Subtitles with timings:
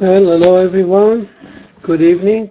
[0.00, 1.28] Well, hello everyone.
[1.82, 2.48] Good evening.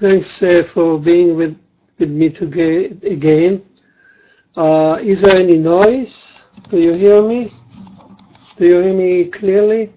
[0.00, 1.54] Thanks uh, for being with,
[1.98, 3.62] with me today again.
[4.56, 6.48] Uh, is there any noise?
[6.70, 7.52] Do you hear me?
[8.56, 9.92] Do you hear me clearly?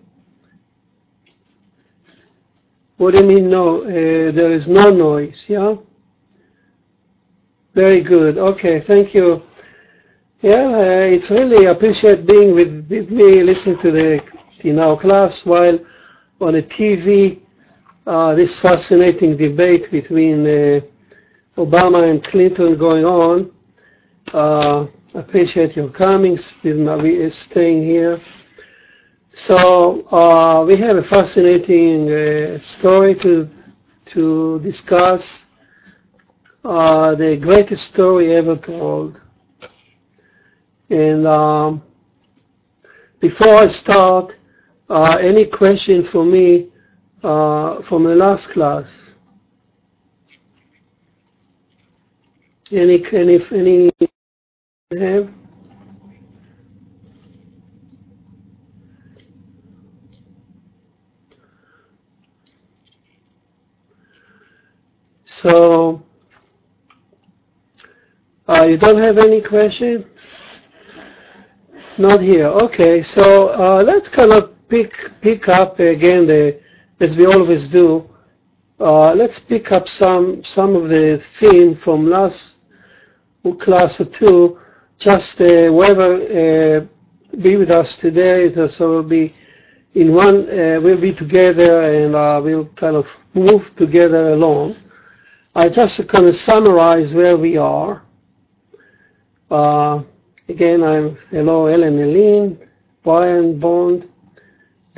[2.98, 3.84] What do you mean no?
[3.84, 5.76] Uh, there is no noise, yeah?
[7.73, 8.38] Very good.
[8.38, 9.44] Okay, thank you.
[10.41, 15.45] Yeah, uh, it's really appreciate being with, with me, listening to the in our class
[15.45, 15.80] while
[16.41, 17.40] on a TV,
[18.05, 20.80] uh, this fascinating debate between uh,
[21.58, 23.52] Obama and Clinton going on.
[24.34, 28.20] Uh, appreciate your coming, with staying here.
[29.34, 33.49] So uh, we have a fascinating uh, story to
[34.13, 35.46] to discuss.
[36.63, 39.21] Uh, the greatest story ever told.
[40.90, 41.82] And um,
[43.20, 44.35] before I start,
[44.90, 46.70] uh, any question for me
[47.23, 49.13] uh, from the last class?
[52.71, 53.91] Any, any, any
[54.99, 55.29] have?
[65.25, 66.01] So,
[68.47, 70.06] uh, you don't have any question?
[71.97, 72.47] Not here.
[72.47, 76.59] Okay, so uh, let's kind of pick pick up again the
[77.00, 78.07] as we always do.
[78.79, 82.57] Uh, let's pick up some some of the theme from last
[83.59, 84.57] class or two.
[84.97, 86.85] Just uh, whoever uh,
[87.41, 89.34] be with us today, so we'll be
[89.95, 90.47] in one.
[90.50, 94.75] Uh, we'll be together and uh, we'll kind of move together along.
[95.56, 98.03] I just kind of summarize where we are.
[99.50, 100.03] Uh,
[100.47, 102.59] again, I'm hello, Ellen Eileen,
[103.03, 104.07] Brian Bond,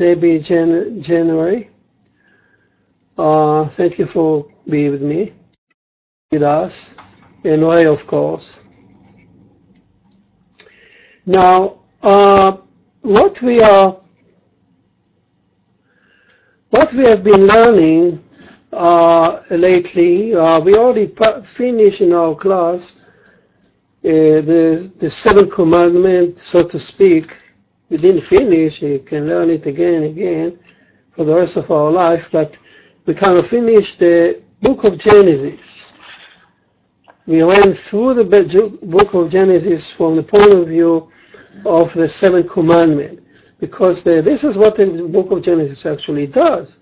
[0.02, 1.70] Debbie Jan- January.
[3.16, 5.32] Uh, thank you for being with me,
[6.32, 6.96] with us,
[7.44, 8.62] and Ray, of course.
[11.28, 12.58] Now, uh,
[13.04, 14.02] what we are,
[16.72, 18.24] what we have been learning
[18.74, 21.14] uh, lately, uh, we already
[21.56, 22.98] finished in our class
[24.04, 27.38] uh, the the seventh commandment, so to speak,
[27.92, 28.82] we didn't finish.
[28.82, 30.60] You can learn it again and again
[31.14, 32.58] for the rest of our life, but
[33.06, 35.86] we kind of finished the book of Genesis.
[37.28, 41.12] We went through the book of Genesis from the point of view
[41.66, 43.20] of the seventh commandment,
[43.60, 46.80] because the, this is what the book of Genesis actually does.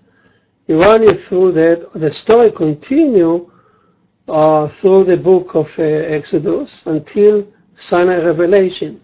[0.68, 1.90] We run you through that.
[1.92, 3.50] The story continue
[4.28, 9.00] uh, through the book of uh, Exodus until Sinai Revelation.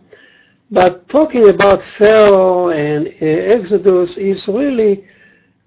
[0.70, 5.04] But talking about Pharaoh and uh, Exodus is really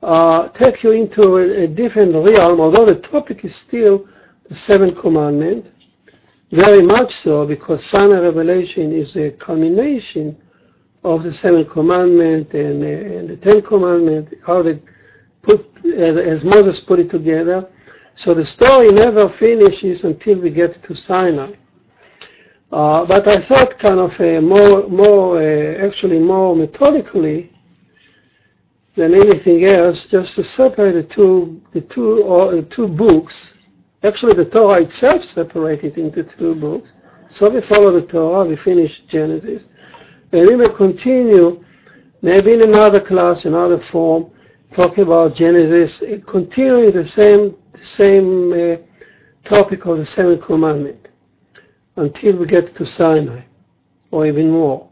[0.02, 4.08] uh, take you into a, a, different realm, although the topic is still
[4.48, 5.72] the seventh commandment,
[6.52, 10.38] very much so, because Sinai Revelation is a culmination
[11.04, 14.82] of the seventh commandment and, uh, and the ten commandment, how they
[15.42, 17.70] put, as, as Moses put it together.
[18.16, 21.54] So the story never finishes until we get to Sinai.
[22.72, 27.52] Uh, but I thought kind of uh, more, more, uh, actually more methodically
[28.96, 33.54] than anything else, just to separate the two, the two, or the two books.
[34.04, 36.94] Actually, the Torah itself separated into two books.
[37.28, 39.66] So we follow the Torah, we finish Genesis,
[40.32, 41.64] and we may continue,
[42.22, 44.30] maybe in another class, another form,
[44.74, 48.76] talking about Genesis, continuing the same, the same uh,
[49.44, 51.09] topic of the seventh commandment
[52.00, 53.42] until we get to Sinai,
[54.12, 54.90] or even more.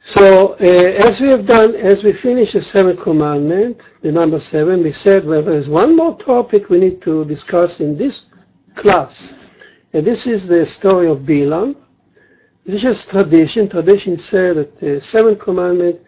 [0.00, 4.82] So, uh, as we have done, as we finish the seventh commandment, the number seven,
[4.82, 8.26] we said well, there is one more topic we need to discuss in this
[8.74, 9.34] class.
[9.92, 11.76] And this is the story of Bilam.
[12.64, 13.68] This is tradition.
[13.68, 16.00] Tradition said that the seventh commandment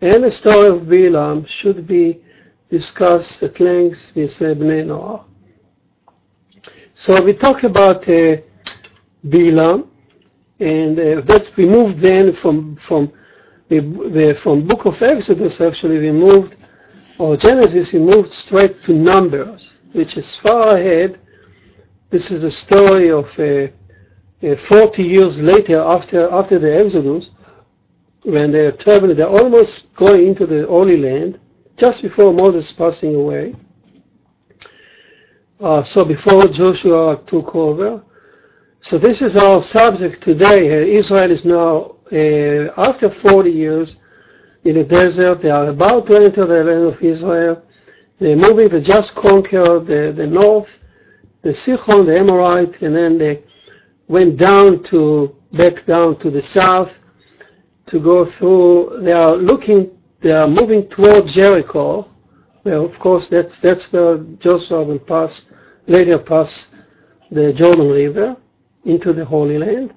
[0.00, 2.22] and the story of Bilam should be
[2.70, 5.24] discussed at length with Bnei Noah.
[6.94, 8.38] So we talk about uh,
[9.24, 9.88] Bilam,
[10.60, 13.12] and uh, that's removed then from from
[13.68, 15.60] the, the, from Book of Exodus.
[15.60, 16.56] Actually, removed
[17.18, 17.92] or Genesis.
[17.92, 21.18] We moved straight to Numbers, which is far ahead.
[22.10, 23.68] This is a story of uh,
[24.46, 27.30] uh, 40 years later, after after the Exodus,
[28.26, 31.40] when they are traveling, they're almost going into the Holy Land,
[31.76, 33.54] just before Moses passing away.
[35.60, 38.02] Uh, so before Joshua took over,
[38.80, 40.94] so this is our subject today.
[40.96, 43.96] Israel is now, uh, after 40 years,
[44.66, 45.40] in the desert.
[45.40, 47.62] They are about to enter the land of Israel.
[48.18, 50.68] They're moving to just conquer the, the north,
[51.42, 53.42] the Sichon, the Amorite, and then they
[54.08, 56.92] went down to, back down to the south
[57.86, 59.00] to go through.
[59.02, 59.90] They are looking,
[60.20, 62.10] they are moving toward Jericho.
[62.64, 65.46] Well, of course, that's, that's where Joshua will pass,
[65.86, 66.66] later pass
[67.30, 68.36] the Jordan River
[68.86, 69.94] into the Holy Land.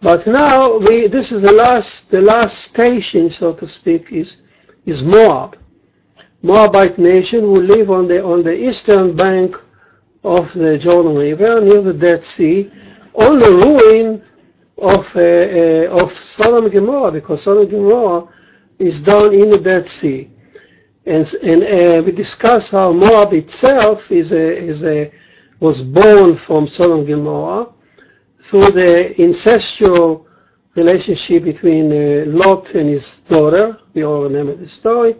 [0.00, 4.36] But now we, this is the last, the last station, so to speak, is,
[4.84, 5.56] is Moab.
[6.42, 9.56] Moabite nation who live on the, on the eastern bank
[10.22, 12.70] of the Jordan River near the Dead Sea
[13.14, 14.22] on the ruin
[14.78, 18.28] of, uh, uh, of Sodom and Gomorrah because Sodom and Gomorrah
[18.78, 20.30] is down in the Dead Sea.
[21.06, 25.12] And, and uh, we discussed how Moab itself is a, is a,
[25.60, 27.73] was born from Sodom and Gomorrah
[28.54, 30.26] through the incestual
[30.76, 33.76] relationship between uh, Lot and his daughter.
[33.94, 35.16] We all remember the story.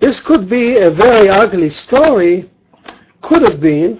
[0.00, 2.50] This could be a very ugly story,
[3.22, 3.98] could have been,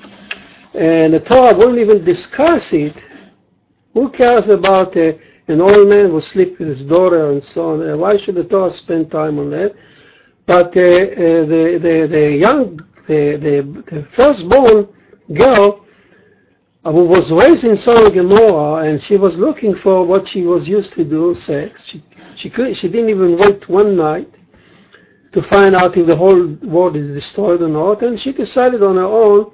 [0.74, 2.94] and the Torah wouldn't even discuss it.
[3.94, 5.14] Who cares about uh,
[5.48, 7.88] an old man who sleeps with his daughter and so on?
[7.88, 9.74] Uh, why should the Torah spend time on that?
[10.44, 12.76] But uh, uh the, the, the young,
[13.08, 14.88] the, the, the firstborn
[15.32, 15.81] girl
[16.84, 20.66] who was raised in Sodom and Gomorrah, and she was looking for what she was
[20.66, 21.84] used to do, sex.
[21.86, 22.02] She,
[22.34, 24.36] she, could, she didn't even wait one night
[25.32, 28.96] to find out if the whole world is destroyed or not, and she decided on
[28.96, 29.52] her own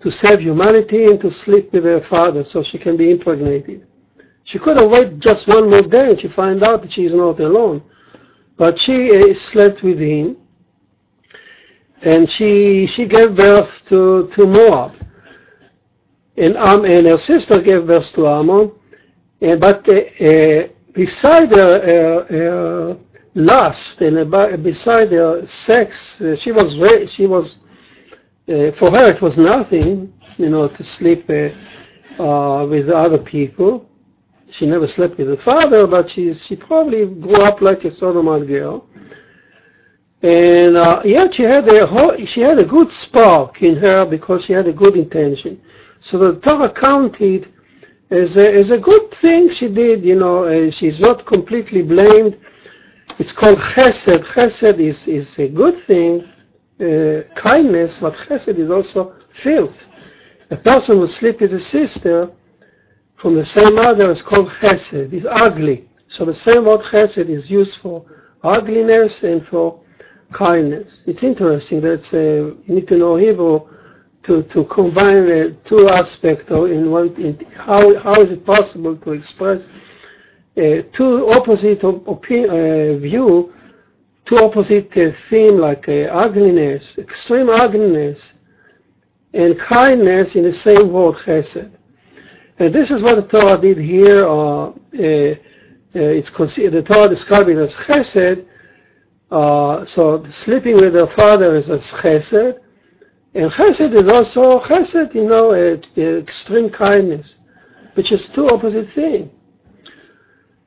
[0.00, 3.86] to save humanity and to sleep with her father so she can be impregnated.
[4.42, 7.14] She could have waited just one more day and she find out that she is
[7.14, 7.82] not alone.
[8.56, 10.36] But she uh, slept with him,
[12.02, 14.92] and she she gave birth to, to Moab
[16.36, 18.72] and, um, and her sister gave birth to Ammon.
[19.40, 22.96] And, but uh, uh, beside her,
[23.34, 24.30] lust and
[24.62, 26.74] beside her sex, uh, she was
[27.10, 27.58] she was
[28.48, 33.88] uh, for her it was nothing, you know, to sleep uh, uh, with other people.
[34.50, 38.46] She never slept with her father, but she she probably grew up like a Sodomite
[38.46, 38.86] girl.
[40.22, 44.52] And uh, yet she had a she had a good spark in her because she
[44.52, 45.60] had a good intention.
[46.04, 47.50] So the Torah counted
[48.10, 52.38] as a, as a good thing she did, you know, uh, she's not completely blamed.
[53.18, 54.22] It's called chesed.
[54.26, 56.28] Chesed is, is a good thing,
[56.78, 59.74] uh, kindness, but chesed is also filth.
[60.50, 62.30] A person who sleeps with a sister
[63.16, 65.88] from the same mother is called chesed, is ugly.
[66.08, 68.04] So the same word chesed is used for
[68.42, 69.80] ugliness and for
[70.34, 71.04] kindness.
[71.06, 73.70] It's interesting that uh, you need to know Hebrew
[74.24, 79.12] to, to combine the two aspects in one, in how, how is it possible to
[79.12, 79.68] express
[80.56, 83.52] uh, two opposite opi- uh, view,
[84.24, 88.34] two opposite uh, theme like uh, ugliness, extreme ugliness,
[89.34, 91.70] and kindness in the same word chesed.
[92.58, 94.24] And this is what the Torah did here.
[94.26, 94.74] Uh, uh,
[95.92, 98.46] it's considered, the Torah describes it as chesed.
[99.88, 102.60] so sleeping with the father is as chesed,
[103.34, 107.36] and chesed is also chesed, you know, extreme kindness,
[107.94, 109.30] which is two opposite things.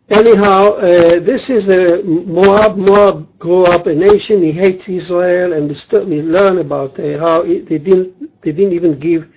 [0.10, 2.78] Anyhow, uh, this is a Moab.
[2.78, 4.42] Moab grew up a nation.
[4.42, 8.72] He hates Israel, and we, we learn about uh, how it, they didn't they didn't
[8.74, 9.28] even give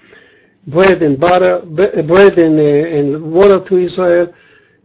[0.68, 4.32] bread and butter, bread and, uh, and water to Israel.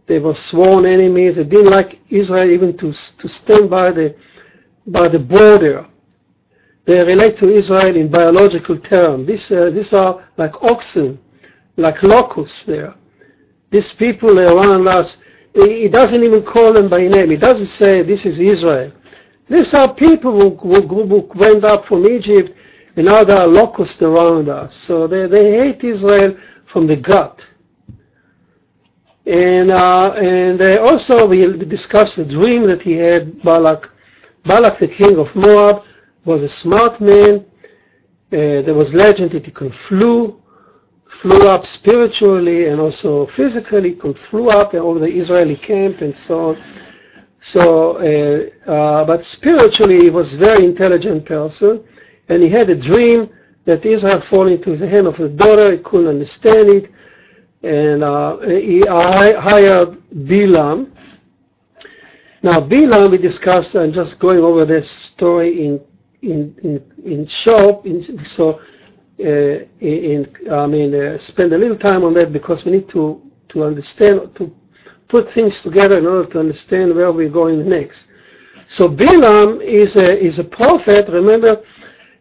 [0.06, 1.36] They were sworn enemies.
[1.36, 4.16] They didn't like Israel even to to stand by the
[4.88, 5.86] by the border
[6.86, 9.26] they relate to Israel in biological terms.
[9.26, 11.18] These, uh, these are like oxen,
[11.76, 12.94] like locusts there.
[13.70, 15.18] These people around us,
[15.52, 17.30] he doesn't even call them by name.
[17.30, 18.92] He doesn't say this is Israel.
[19.48, 22.56] These are people who, who, who went up from Egypt
[22.96, 24.74] and now there are locusts around us.
[24.74, 26.36] So they, they hate Israel
[26.72, 27.46] from the gut.
[29.26, 33.90] And, uh, and also we discussed the dream that he had, Balak.
[34.44, 35.82] Balak, the king of Moab,
[36.26, 37.46] was a smart man.
[38.32, 40.42] Uh, there was legend that he could flew,
[41.22, 46.50] flew up spiritually and also physically, could flew up over the Israeli camp and so
[46.50, 46.64] on.
[47.40, 51.84] So, uh, uh, but spiritually he was a very intelligent person,
[52.28, 53.30] and he had a dream
[53.66, 55.70] that Israel fall into the hand of the daughter.
[55.70, 56.90] He couldn't understand it,
[57.62, 60.90] and uh, he hired Bilam.
[62.42, 65.80] Now, Bilam, we discussed, I'm just going over this story in
[66.26, 67.84] in shop.
[68.26, 68.60] So
[69.18, 73.64] uh, I mean uh, spend a little time on that because we need to to
[73.64, 74.54] understand to
[75.08, 78.08] put things together in order to understand where we're going next.
[78.68, 81.08] So Bilam is a, is a prophet.
[81.08, 81.62] Remember,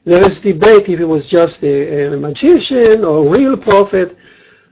[0.06, 4.16] there is debate if he was just a, magician or a real prophet.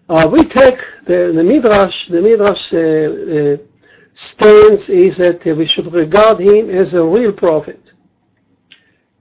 [0.07, 2.67] Uh, we take the, Midrash, the Midrash
[4.13, 7.82] stance is that we should regard him as a real prophet.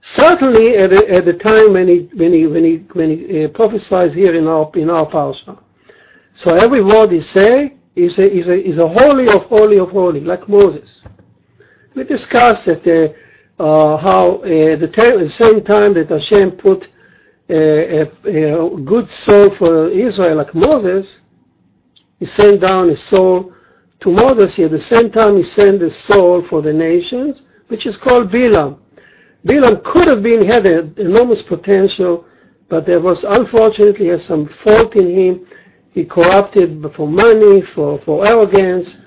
[0.05, 3.47] Certainly, at the, at the time when he when he when he when he uh,
[3.47, 5.57] prophesies here in our in our parsha,
[6.35, 9.91] so every word he say is a is a is a holy of holy of
[9.91, 11.03] holy, like Moses.
[11.95, 16.89] We discussed that uh, uh, how uh, the, time, the same time that Hashem put
[17.49, 21.21] a, a, a good soul for Israel, like Moses,
[22.19, 23.53] he sent down a soul
[24.01, 24.59] to Moses.
[24.59, 28.79] At the same time, he sent a soul for the nations, which is called Bilam.
[29.45, 32.25] Bilam could have been had an enormous potential,
[32.69, 35.47] but there was unfortunately has some fault in him.
[35.91, 38.97] He corrupted for money, for, for arrogance.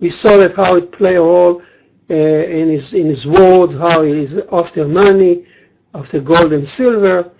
[0.00, 1.62] We saw that how it played a role
[2.10, 5.46] uh, in his in his words, how he is after money,
[5.94, 7.30] after gold and silver.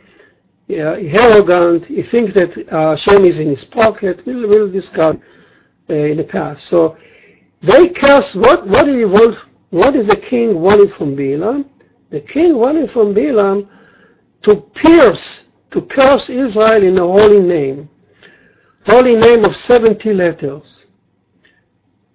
[0.68, 1.86] Yeah, arrogant.
[1.86, 4.22] He thinks that uh, is in his pocket.
[4.24, 5.16] We'll, we'll discuss
[5.90, 6.66] uh, in the past.
[6.66, 6.96] So
[7.60, 8.36] they cast.
[8.36, 9.36] What what did he want?
[9.70, 11.68] What is the king wanted from Balaam?
[12.14, 13.68] The king wanted from Balaam
[14.42, 17.88] to pierce, to curse Israel in the holy name.
[18.86, 20.86] Holy name of 70 letters.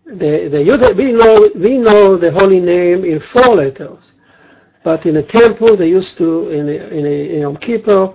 [0.05, 4.13] The, the, we, know, we know the holy name in four letters.
[4.85, 8.13] But in a temple, they used to, in, a, in, a, Yom Kippur,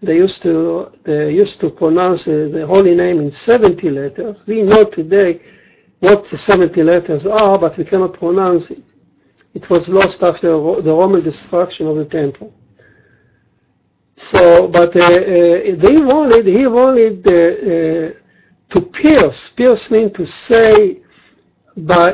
[0.00, 4.42] they used to, they used to pronounce the holy name in 70 letters.
[4.46, 5.42] We know today
[6.00, 8.82] what the 70 letters are, but we cannot pronounce it.
[9.54, 12.52] It was lost after the Roman destruction of the temple.
[14.16, 18.12] So, but uh, uh, they wanted, he wanted uh, uh
[18.70, 19.48] to pierce.
[19.50, 21.00] Pierce means to say
[21.76, 22.12] by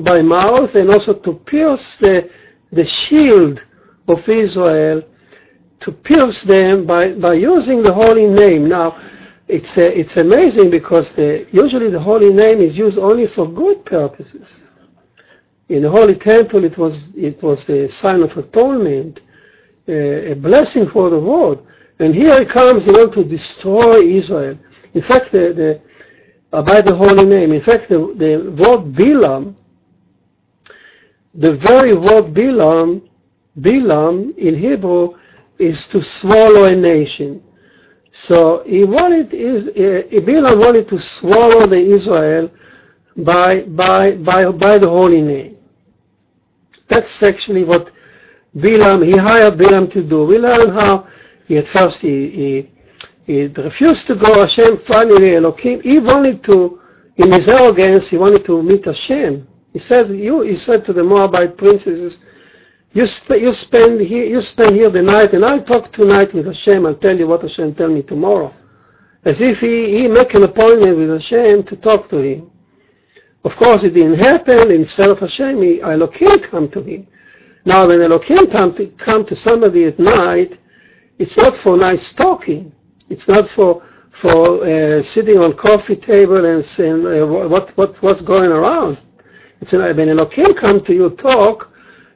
[0.00, 2.28] by mouth, and also to pierce the
[2.72, 3.64] the shield
[4.08, 5.02] of Israel,
[5.80, 8.68] to pierce them by by using the holy name.
[8.68, 9.00] Now,
[9.46, 13.84] it's uh, it's amazing because the, usually the holy name is used only for good
[13.84, 14.64] purposes.
[15.68, 19.20] In the Holy Temple, it was, it was a sign of atonement,
[19.88, 21.66] a, a blessing for the world.
[21.98, 24.58] And here it comes, he wants to destroy Israel.
[24.92, 25.80] In fact, the, the,
[26.56, 29.54] uh, by the holy name, in fact, the, the word Bilam,
[31.34, 33.02] the very word Bilam,
[33.58, 35.14] Bilam in Hebrew
[35.58, 37.42] is to swallow a nation.
[38.10, 42.50] So he wanted, is, uh, Bilam wanted to swallow the Israel
[43.16, 45.53] by, by, by, by the holy name.
[46.88, 47.90] That's actually what
[48.56, 50.24] Bilam, he hired Bilam to do.
[50.24, 51.06] We learn how
[51.46, 52.70] he at first he, he,
[53.26, 56.80] he refused to go Hashem, finally Elohim, he wanted to,
[57.16, 59.46] in his arrogance, he wanted to meet Hashem.
[59.72, 62.20] He said, you, he said to the Moabite princesses,
[62.92, 66.46] you, sp- you, spend here, you spend here the night, and I'll talk tonight with
[66.46, 66.86] Hashem.
[66.86, 68.54] I'll tell you what Hashem tell me tomorrow.
[69.24, 72.50] As if he, he make an appointment with Hashem to talk to him.
[73.44, 74.70] Of course, it didn't happen.
[74.70, 77.06] Instead of Hashem, Elohim come to him.
[77.66, 80.58] Now, when Elohim come to, come to somebody at night,
[81.18, 82.72] it's not for nice talking.
[83.08, 83.82] It's not for
[84.12, 88.98] for uh, sitting on coffee table and saying uh, what what what's going around.
[89.60, 91.70] It's an, when Elohim come to you talk.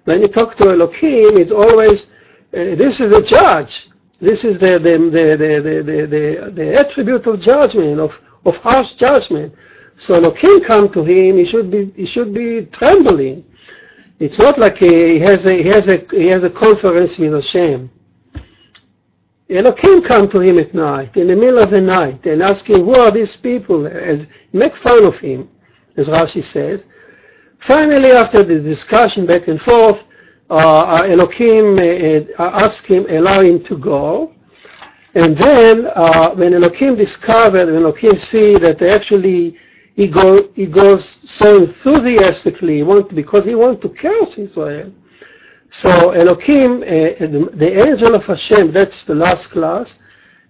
[0.04, 2.06] When you talk to Elohim, it's always
[2.54, 3.88] uh, this is a judge.
[4.20, 8.94] This is the the the the the, the, the attribute of judgment of of harsh
[8.94, 9.54] judgment.
[9.98, 13.44] So Elohim come to him, he should be he should be trembling.
[14.20, 17.90] It's not like he has a he has a he has a conference with Hashem.
[19.50, 22.84] Elohim come to him at night, in the middle of the night, and ask him,
[22.84, 23.86] who are these people?
[23.86, 25.48] As make fun of him,
[25.96, 26.84] as Rashi says.
[27.60, 30.02] Finally, after the discussion back and forth,
[30.50, 34.32] uh, Elohim uh, uh, ask him, allow him to go.
[35.14, 39.56] And then, uh, when Elohim discovered, when Elohim see that they actually
[39.98, 44.92] he, go, he goes so enthusiastically want, because he wants to curse Israel.
[45.70, 49.96] So Elohim, uh, the, the, angel of Hashem, that's the last class,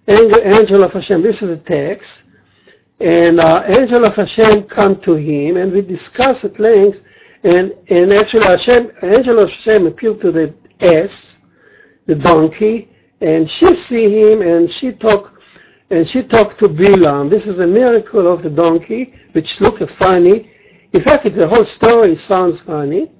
[0.07, 2.25] angel, angel of Hashem, this is a text,
[2.99, 6.99] and uh, angel of Hashem come to him, and we discuss at length,
[7.41, 11.39] and, and actually Hashem, angel of Hashem appealed to the ass,
[12.05, 12.87] the donkey,
[13.19, 15.38] and she see him, and she talk
[15.89, 17.29] and she talked to Bilam.
[17.29, 20.49] This is a miracle of the donkey, which looked funny.
[20.93, 23.11] In fact, the whole story sounds funny,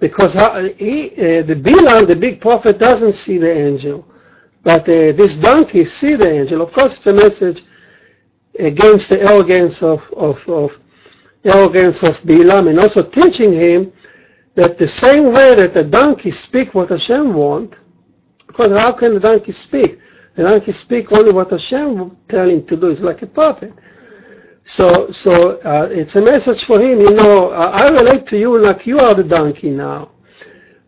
[0.00, 0.32] because
[0.76, 4.06] he, uh, the Bilam, the big prophet, doesn't see the angel,
[4.64, 6.60] but uh, this donkey see the angel.
[6.60, 7.62] Of course, it's a message
[8.58, 10.72] against the arrogance of, of, of
[11.44, 13.92] arrogance of Bilam, and also teaching him
[14.54, 17.78] that the same way that the donkey speak what Hashem want,
[18.46, 19.98] because how can the donkey speak?
[20.34, 22.88] The donkey speak only what Hashem tell him to do.
[22.88, 23.72] It's like a prophet.
[24.64, 27.00] So, so uh, it's a message for him.
[27.00, 30.10] You know, uh, I relate to you like you are the donkey now.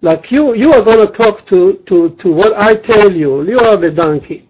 [0.01, 3.43] Like you, you are going to talk to, to, to what I tell you.
[3.43, 4.49] You are the donkey.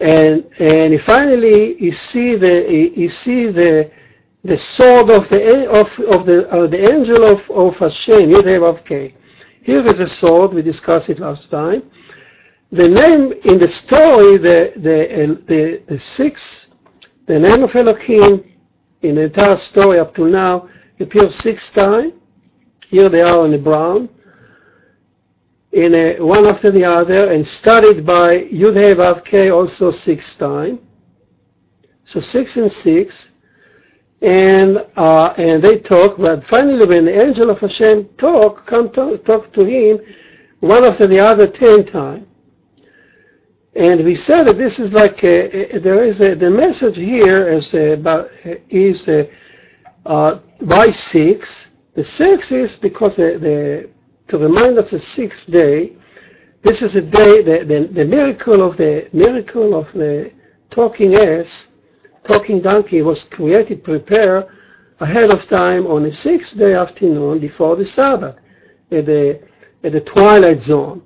[0.00, 3.90] And, and finally, you see the, you see the,
[4.42, 9.12] the sword of the, of, of the, uh, the angel of, of Hashem, Yud.
[9.62, 11.88] Here is a sword, we discussed it last time.
[12.72, 16.68] The name in the story, the, the, the, the six,
[17.26, 18.50] the name of Elohim
[19.02, 22.14] in the entire story up to now appears six times.
[22.88, 24.08] Here they are in the brown
[25.72, 30.80] in a, one after the other and studied by Yud K also six times.
[32.04, 33.32] So six and six.
[34.22, 39.52] And, uh, and they talk, but finally when the angel of Hashem talk, come talk
[39.52, 40.00] to him
[40.60, 42.26] one after the other ten times.
[43.74, 47.48] And we said that this is like, a, a, there is a, the message here
[47.50, 48.28] is about,
[48.68, 51.68] is uh, by six.
[51.94, 53.90] The six is because the, the
[54.28, 55.96] to remind us the sixth day.
[56.62, 60.32] This is a day, the, the, the miracle of the miracle of the
[60.70, 61.68] talking ass,
[62.24, 64.46] talking donkey was created, prepared
[65.00, 68.36] ahead of time on the sixth day afternoon before the Sabbath,
[68.90, 69.40] at the,
[69.82, 71.02] at the twilight zone.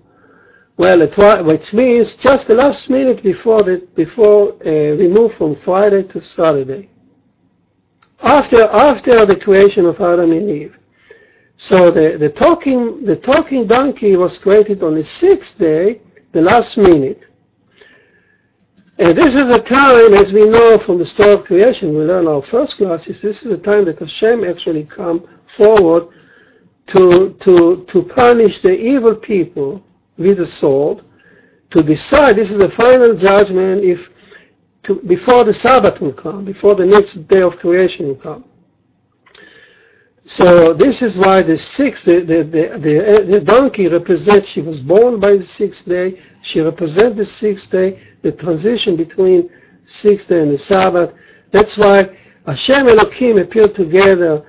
[0.78, 5.56] Well, twi- which means just the last minute before the, before uh, we move from
[5.56, 6.90] Friday to Saturday.
[8.20, 10.78] After after the creation of Adam and Eve.
[11.56, 16.02] So the, the talking the talking donkey was created on the sixth day,
[16.32, 17.24] the last minute.
[18.98, 22.26] And this is a time, as we know from the story of creation, we learn
[22.26, 26.08] our first classes, this is the time that Hashem actually come forward
[26.86, 29.82] to, to, to punish the evil people
[30.18, 31.02] with the sword,
[31.70, 34.08] to decide, this is the final judgment if,
[34.84, 38.44] to, before the Sabbath will come, before the next day of creation will come.
[40.28, 45.20] So this is why the sixth, the, the, the, the, donkey represents, she was born
[45.20, 49.48] by the sixth day, she represents the sixth day, the transition between
[49.84, 51.14] sixth day and the Sabbath.
[51.52, 54.44] That's why Hashem and Elohim appear together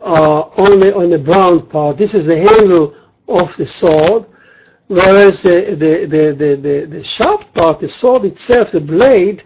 [0.00, 1.98] uh, on, the, on the brown part.
[1.98, 2.94] This is the handle
[3.26, 4.26] of the sword,
[4.88, 9.42] whereas the, the, the, the, the, sharp part, the sword itself, the blade,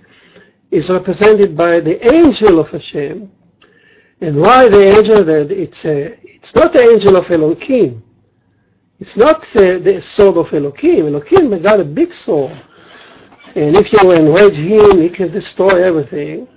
[0.71, 3.31] is represented by the angel of Hashem,
[4.21, 5.25] and why the angel?
[5.25, 8.03] That it's a, it's not the angel of Elohim.
[8.99, 11.07] It's not the, the sword of Elohim.
[11.07, 12.53] Elohim got a big sword,
[13.55, 16.49] and if you enrage him, he can destroy everything.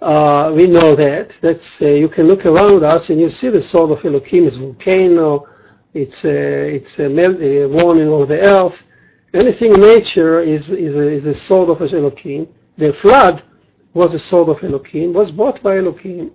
[0.00, 1.36] Uh, we know that.
[1.42, 4.56] That's uh, you can look around us and you see the sword of Elohim is
[4.56, 5.46] volcano.
[6.02, 8.80] It's a, it's a, a warning of the earth.
[9.34, 12.46] Anything in nature is is a, is a sword of Elohim.
[12.76, 13.42] The flood
[13.94, 15.12] was a sword of Elohim.
[15.12, 16.30] Was bought by Elohim.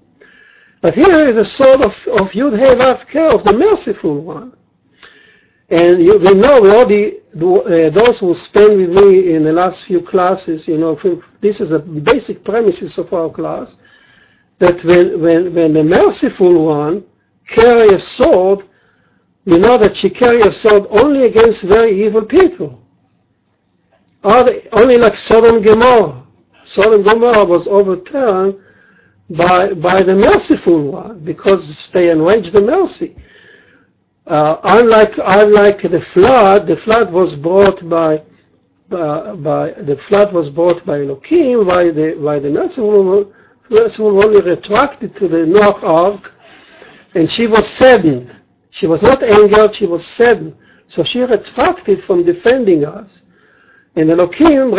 [0.82, 3.00] But here is a sword of, of Yud Hey Vav
[3.34, 4.52] of the merciful one.
[5.70, 9.86] And you, we know all the, uh, those who spend with me in the last
[9.86, 10.94] few classes, you know,
[11.40, 13.80] this is a basic premises of our class,
[14.60, 17.06] that when, when, when the merciful one
[17.48, 18.68] carry a sword,
[19.46, 22.82] we know that she carry a sword only against very evil people.
[24.24, 26.24] Only like Sodom and Gomorrah.
[26.64, 28.56] Sodom and Gomorrah was overturned
[29.30, 33.16] by, by the merciful one because they enraged the mercy.
[34.26, 38.22] Uh, unlike, unlike the flood, the flood was brought by,
[38.90, 43.34] by, by the flood was brought by Elohim, by the, by the merciful
[43.70, 46.34] merciful one retracted to the Noah ark,
[47.16, 48.34] and she was saddened.
[48.74, 50.56] She was not angered, she was saddened.
[50.88, 53.24] So she retracted from defending us.
[53.96, 54.78] And Elohim uh,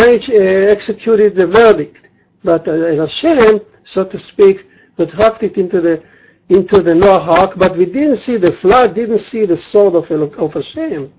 [0.77, 2.09] executed the verdict.
[2.43, 4.67] But uh, Hashem so to speak,
[4.99, 6.03] retracted into the
[6.49, 10.11] into the Noah ark, but we didn't see the flood, didn't see the sword of,
[10.11, 11.13] of Hashem.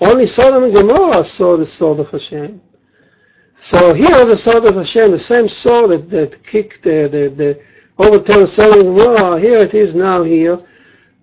[0.00, 2.60] Only Sodom and Gomorrah saw the sword of Hashem.
[3.58, 7.62] So here the sword of Hashem, the same sword that, that kicked the, the, the
[8.04, 10.58] overturned Sodom and Gomorrah, here it is now here.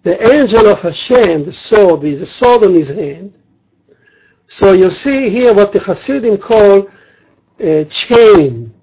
[0.04, 3.38] The angel of Hashem, the sword, with the sword on his hand.
[4.48, 6.90] So you see here what the Hasidim call
[7.60, 8.74] a chain.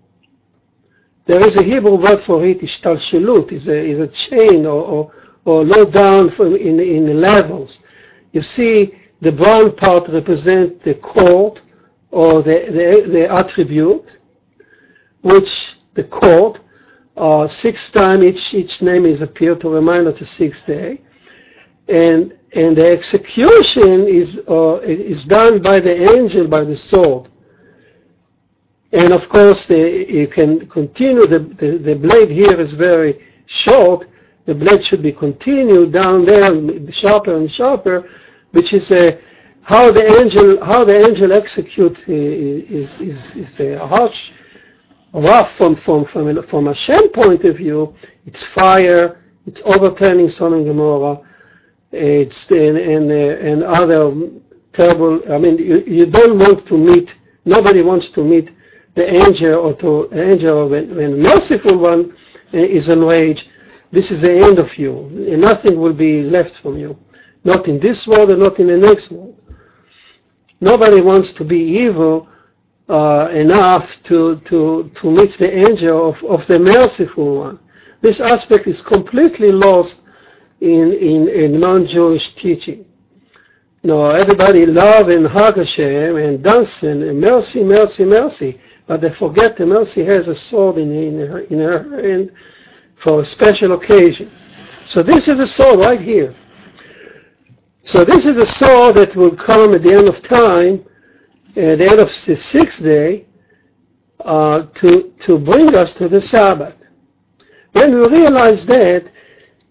[1.27, 5.13] There is a Hebrew word for it, ishtalshelut, is a, is a chain or, or,
[5.45, 7.81] or low down from in, in levels.
[8.33, 11.61] You see, the brown part represents the court
[12.11, 14.19] or the, the, the attribute,
[15.21, 16.61] which the court,
[17.17, 21.03] uh, six times each, each name is appeared to remind us the sixth day.
[21.91, 27.29] And and the execution is uh, is done by the angel by the sword.
[28.93, 31.27] And of course, the, you can continue.
[31.27, 34.07] The, the the blade here is very short.
[34.47, 36.51] The blade should be continued down there,
[36.91, 38.09] sharper and sharper,
[38.53, 39.21] which is a
[39.63, 44.31] how the angel how the angel executes is is, is a harsh,
[45.13, 47.95] rough from from from from Hashem point of view.
[48.27, 49.21] It's fire.
[49.47, 51.21] It's overturning Sodom and Gomorrah
[51.93, 54.13] it's and and, uh, and other
[54.73, 55.21] terrible.
[55.33, 57.17] I mean, you, you don't want to meet.
[57.45, 58.51] Nobody wants to meet
[58.95, 62.15] the angel or to angel when when merciful one
[62.55, 63.49] uh, is enraged.
[63.93, 66.97] This is the end of you, and nothing will be left from you,
[67.43, 69.37] not in this world and not in the next world.
[70.61, 72.29] Nobody wants to be evil
[72.89, 77.59] uh, enough to, to, to meet the angel of, of the merciful one.
[78.03, 80.01] This aspect is completely lost
[80.61, 82.85] in, in, in non-Jewish teaching.
[83.83, 89.57] Know, everybody love and hug Hashem and dance and mercy, mercy, mercy, but they forget
[89.57, 92.33] the mercy has a sword in, in, her, in her hand
[92.97, 94.31] for a special occasion.
[94.87, 96.35] So this is the sword right here.
[97.85, 100.85] So this is a sword that will come at the end of time,
[101.57, 103.27] at the end of the sixth day,
[104.21, 106.77] uh, to, to bring us to the Sabbath.
[107.73, 109.11] When we realize that,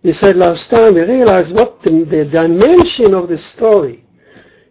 [0.03, 4.05] we said last time, we realized what the, the dimension of the story.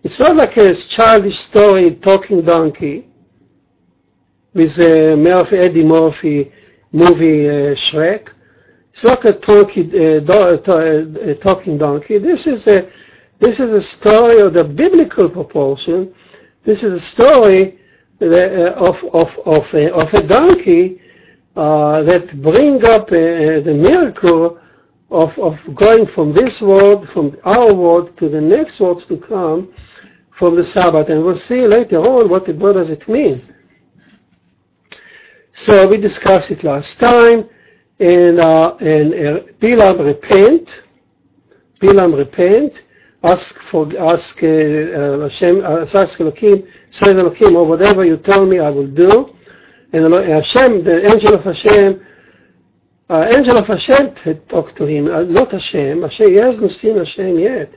[0.02, 3.08] It's not like a childish story, talking donkey,
[4.54, 6.52] with uh, Murphy, Eddie Murphy
[6.92, 8.30] movie uh, Shrek.
[8.90, 12.18] It's not a uh, do, uh, talking donkey.
[12.18, 12.90] This is a
[13.38, 16.12] this is a story of the biblical proportion.
[16.64, 17.78] This is a story
[18.18, 21.00] that, uh, of of of a, of a donkey
[21.54, 24.58] uh, that bring up the miracle
[25.10, 29.72] of, of going from this world, from our world to the next world to come
[30.32, 31.08] from the Sabbath.
[31.08, 33.54] And we'll see later on what, it, what does it mean.
[35.52, 37.48] So we discussed it last time,
[37.98, 40.84] and, uh, and uh, Bilam repent,
[41.80, 42.82] Bilam repent,
[43.24, 48.46] ask for, ask uh, uh, Hashem, uh, ask Elohim, say Elohim, or whatever you tell
[48.46, 49.34] me I will do.
[49.92, 52.06] And Hashem, the angel of Hashem,
[53.10, 56.02] uh, angel of Hashem had talked to him, uh, not Hashem.
[56.02, 57.74] Hashem, he hasn't seen Hashem yet.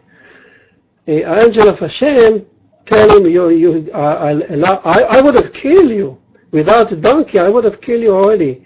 [1.08, 2.46] Uh, angel of Hashem
[2.86, 6.18] tell him, you, you, I, I, I would have killed you.
[6.52, 8.66] Without a donkey, I would have killed you already.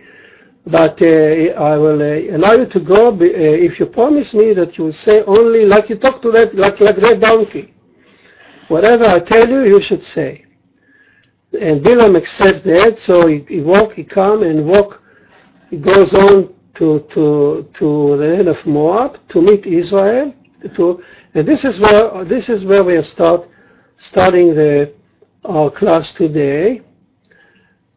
[0.65, 4.75] But uh, I will uh, allow you to go uh, if you promise me that
[4.80, 7.75] you will say only like you talk to that, like, like that donkey.
[8.69, 10.45] Whatever I tell you, you should say.
[11.54, 15.04] And Bilam accepts that, so he, he walk, he come and walk,
[15.69, 20.33] he goes on to, to, to the land of Moab to meet Israel.
[20.75, 23.47] To, and this is where, this is where we start,
[23.97, 24.93] starting the,
[25.43, 26.81] our class today.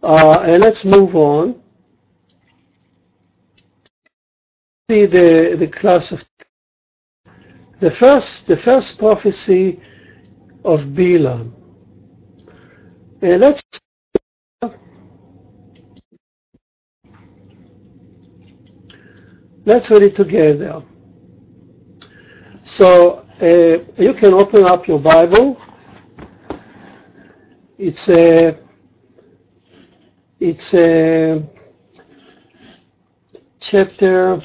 [0.02, 1.60] Uh, and let's move on.
[4.90, 6.22] See the, the class of
[7.80, 9.80] the first the first prophecy
[10.64, 11.52] of Bilam.
[13.22, 13.62] And let's
[19.68, 20.83] Let's read it together.
[22.64, 25.61] So uh, you can open up your Bible.
[27.76, 28.59] It's a
[30.40, 31.46] it's a
[33.61, 34.40] chapter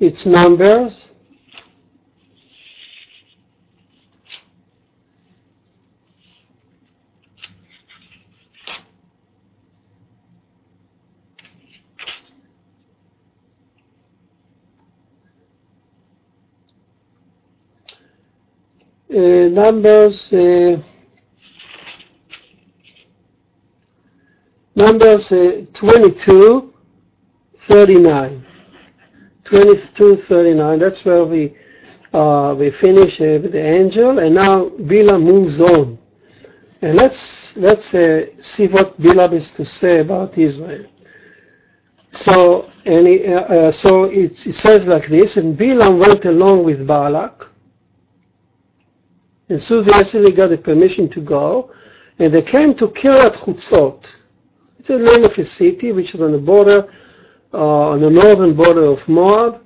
[0.00, 1.14] it's numbers
[19.14, 20.76] Uh, numbers uh,
[24.74, 26.72] numbers uh, 22
[27.68, 28.46] 39
[29.44, 31.54] 22 39 that's where we
[32.14, 35.98] uh, we finish uh, with the angel and now Bila moves on.
[36.80, 40.86] And let's let's uh, see what Bila is to say about Israel.
[42.12, 43.18] So and he,
[43.72, 47.48] so it, it says like this and Bilam went along with Balak
[49.48, 51.70] and Susie actually got the permission to go,
[52.18, 54.06] and they came to Kiryat Chutzot.
[54.78, 56.88] It's the name of a city which is on the border,
[57.52, 59.60] uh, on the northern border of Moab,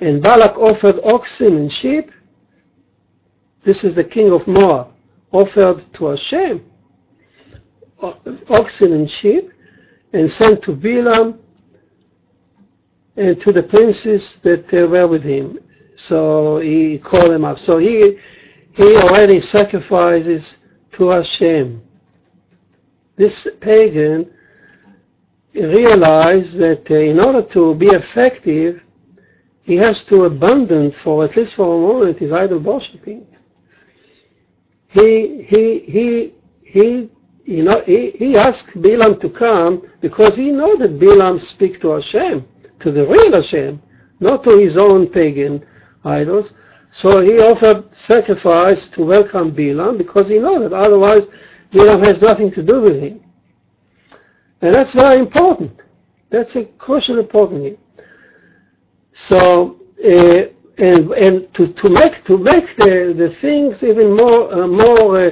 [0.00, 2.10] and Balak offered oxen and sheep.
[3.64, 4.88] This is the king of Moab,
[5.30, 6.64] offered to Hashem,
[8.48, 9.52] oxen and sheep,
[10.12, 11.38] and sent to Bilam
[13.16, 15.58] and to the princes that were with him.
[15.96, 17.58] So he called them up.
[17.58, 18.18] So he
[18.72, 20.58] he already sacrifices
[20.92, 21.82] to Hashem.
[23.16, 24.30] This pagan
[25.54, 28.82] realized that uh, in order to be effective,
[29.62, 33.26] he has to abandon for at least for a moment his idol worshipping.
[34.88, 37.10] He he he he
[37.44, 41.92] you know he, he asked Bilam to come because he know that Bilam speaks to
[41.92, 42.46] Hashem,
[42.80, 43.80] to the real Hashem,
[44.20, 45.64] not to his own pagan
[46.04, 46.52] idols.
[46.94, 51.26] So he offered sacrifice to welcome Bilam because he knows that otherwise
[51.72, 53.24] Bilam has nothing to do with him.
[54.60, 55.82] And that's very important.
[56.28, 57.78] That's a crucial important thing.
[59.12, 60.44] So, uh,
[60.76, 65.30] and, and to, to make, to make the, the things even more, uh, more uh,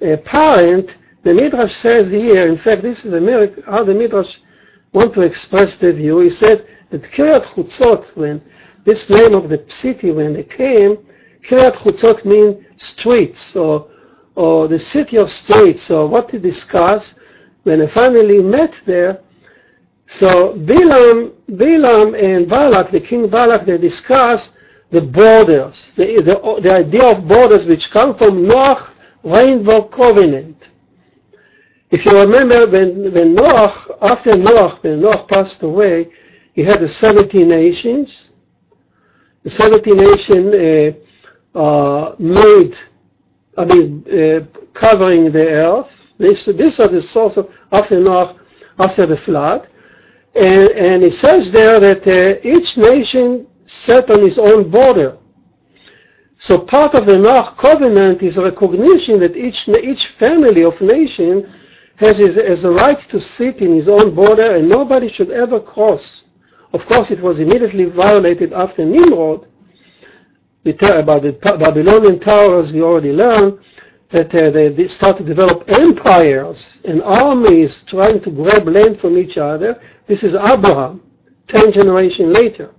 [0.00, 4.38] apparent, the Midrash says here, in fact, this is a miracle, how the Midrash
[4.92, 6.18] want to express the view.
[6.20, 8.42] He says that Kiryat Chutzot, when
[8.86, 10.96] this name of the city, when they came,
[11.44, 13.88] Kiryat Chutzot means streets, or,
[14.36, 15.82] or the city of streets.
[15.82, 17.14] So what they discuss,
[17.64, 19.20] when they finally met there,
[20.06, 24.50] so Bilam, Bilam and Balak, the king Balak, they discuss
[24.90, 28.92] the borders, the, the, the idea of borders which come from Noach
[29.24, 30.70] rainbow covenant.
[31.90, 36.08] If you remember when, when Noach, after Noach, when Noach passed away,
[36.52, 38.30] he had the 70 nations.
[39.46, 40.98] The 70 nations
[41.54, 42.74] uh, uh, made,
[43.56, 44.40] I mean, uh,
[44.74, 45.92] covering the earth.
[46.18, 48.36] This, this was the source of, after Noach,
[48.76, 49.68] after the flood.
[50.34, 55.16] And, and it says there that each nation set on its own border.
[56.38, 61.54] So part of the Noach covenant is recognition that each, each family of nation
[61.98, 65.60] has, his, has a right to sit in his own border and nobody should ever
[65.60, 66.24] cross.
[66.76, 69.46] Of course, it was immediately violated after Nimrod.
[70.62, 73.60] About the Babylonian towers, we already learned
[74.10, 79.38] that uh, they start to develop empires and armies trying to grab land from each
[79.38, 79.80] other.
[80.06, 81.00] This is Abraham,
[81.46, 82.74] ten generations later.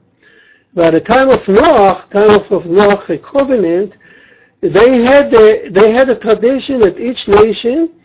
[0.76, 3.98] By the time of Noah, time of, of Noah covenant,
[4.62, 7.97] they had the, they had a tradition that each nation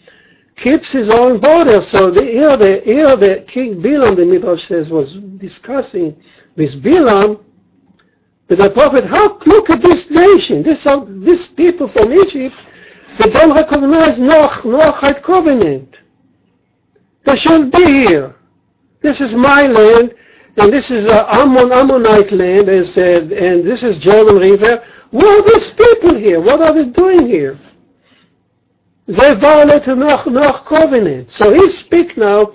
[0.57, 1.81] keeps his own border.
[1.83, 6.17] So the, here, the, here the king Bilam, the Midrash says, was discussing
[6.57, 7.43] with Bilam,
[8.49, 12.55] with the prophet, how look at this nation, this are, these people from Egypt
[13.19, 16.01] they don't recognize Noach, Noachite covenant.
[17.25, 18.35] They shouldn't be here.
[19.01, 20.15] This is my land,
[20.57, 24.83] and this is uh, Ammon, Ammonite land, and, said, and this is Jordan River.
[25.11, 26.41] What are these people here?
[26.41, 27.59] What are they doing here?
[29.07, 31.31] They violated Noach, Noach covenant.
[31.31, 32.53] So he speak now,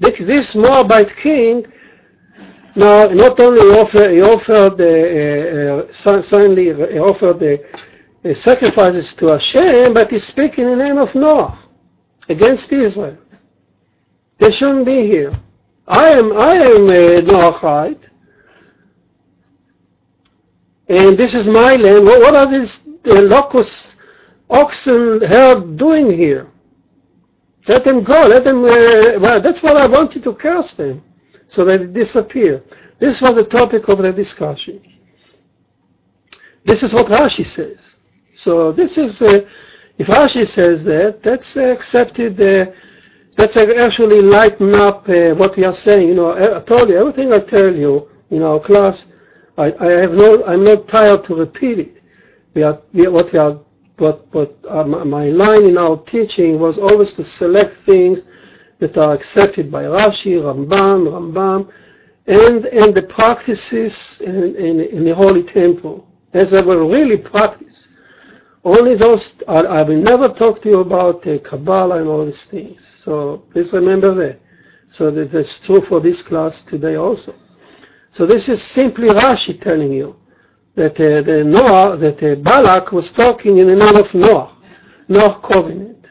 [0.00, 1.66] that this Moabite king,
[2.76, 7.64] now not only offer, he offered, uh, uh, suddenly he offered the
[8.22, 11.58] he sacrifices to Hashem, but he's speaking in the name of Noah
[12.28, 13.16] against Israel.
[14.38, 15.32] They shouldn't be here.
[15.86, 18.10] I am I am a Noahite,
[20.88, 22.04] and this is my land.
[22.04, 23.96] What, what are these the locusts,
[24.50, 26.48] oxen, herd doing here?
[27.66, 28.26] Let them go.
[28.26, 28.64] Let them.
[28.64, 31.02] Uh, well, that's what I wanted to curse them,
[31.46, 32.62] so that they disappear.
[32.98, 34.80] This was the topic of the discussion.
[36.64, 37.96] This is what Rashi says.
[38.34, 39.40] So this is, uh,
[39.98, 42.70] if Rashi says that, that's uh, accepted, uh,
[43.36, 46.08] that's actually lighten up uh, what we are saying.
[46.08, 49.06] You know, I, told you, everything I tell you in our class,
[49.56, 52.02] I, I have no, I'm not tired to repeat it.
[52.54, 53.58] We are, we, what we are,
[53.98, 58.22] what, what uh, my line in our teaching was always to select things
[58.78, 61.72] that are accepted by Rashi, Rambam, Rambam,
[62.26, 67.88] and, and the practices in, in, in the Holy Temple, as they were really practiced.
[68.64, 72.44] Only those, I, I will never talk to you about uh, Kabbalah and all these
[72.46, 72.86] things.
[72.96, 74.40] So please remember that.
[74.90, 77.34] So that's true for this class today also.
[78.12, 80.16] So this is simply Rashi telling you
[80.78, 84.56] that uh, the Noah, that uh, Balak was talking in the name of Noah,
[85.08, 86.06] Noah covenant.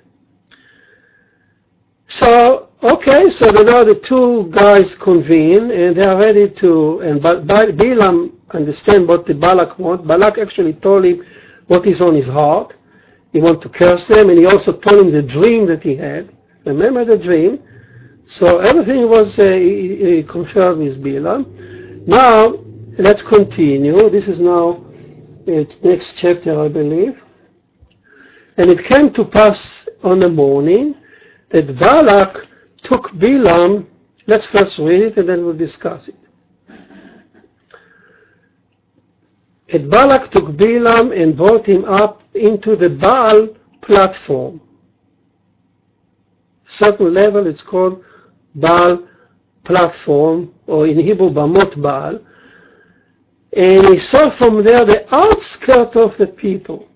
[2.07, 8.39] So okay, so now the two guys convene and they are ready to, and Balaam
[8.51, 10.05] understand what the Balak want.
[10.07, 11.23] Balak actually told him
[11.67, 12.75] what is on his heart.
[13.33, 16.33] He wanted to curse them, and he also told him the dream that he had.
[16.65, 17.63] Remember the dream?
[18.25, 22.07] So everything was uh, he, he confirmed with Bilam.
[22.07, 22.66] Now
[22.97, 24.09] let's continue.
[24.09, 24.83] This is now
[25.45, 27.21] the next chapter, I believe.
[28.57, 30.95] And it came to pass on the morning
[31.49, 32.47] that Balak
[32.81, 33.87] took Balaam,
[34.25, 36.15] let's first read it and then we'll discuss it.
[39.69, 43.49] And Balak took Balaam and brought him up into the Baal
[43.81, 44.61] platform.
[46.65, 48.03] Certain level it's called
[48.55, 49.07] Baal
[49.63, 52.19] platform, or in Hebrew Bamot Baal.
[53.57, 56.87] And he saw from there the outskirts of the people.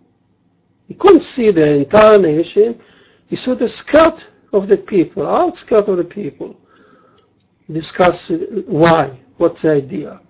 [0.87, 2.79] He couldn't see the entire nation.
[3.25, 6.55] He saw the skirt of the people, outskirts of the people.
[7.71, 8.31] Discuss
[8.67, 10.21] why, what's the idea.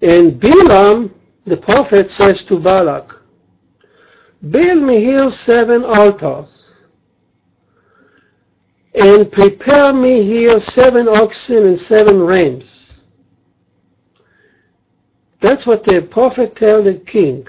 [0.00, 1.14] And Balaam
[1.44, 3.14] the prophet says to Balak,
[4.50, 6.86] Build me here seven altars,
[8.94, 12.77] and prepare me here seven oxen and seven rams.
[15.40, 17.46] That's what the prophet told the king.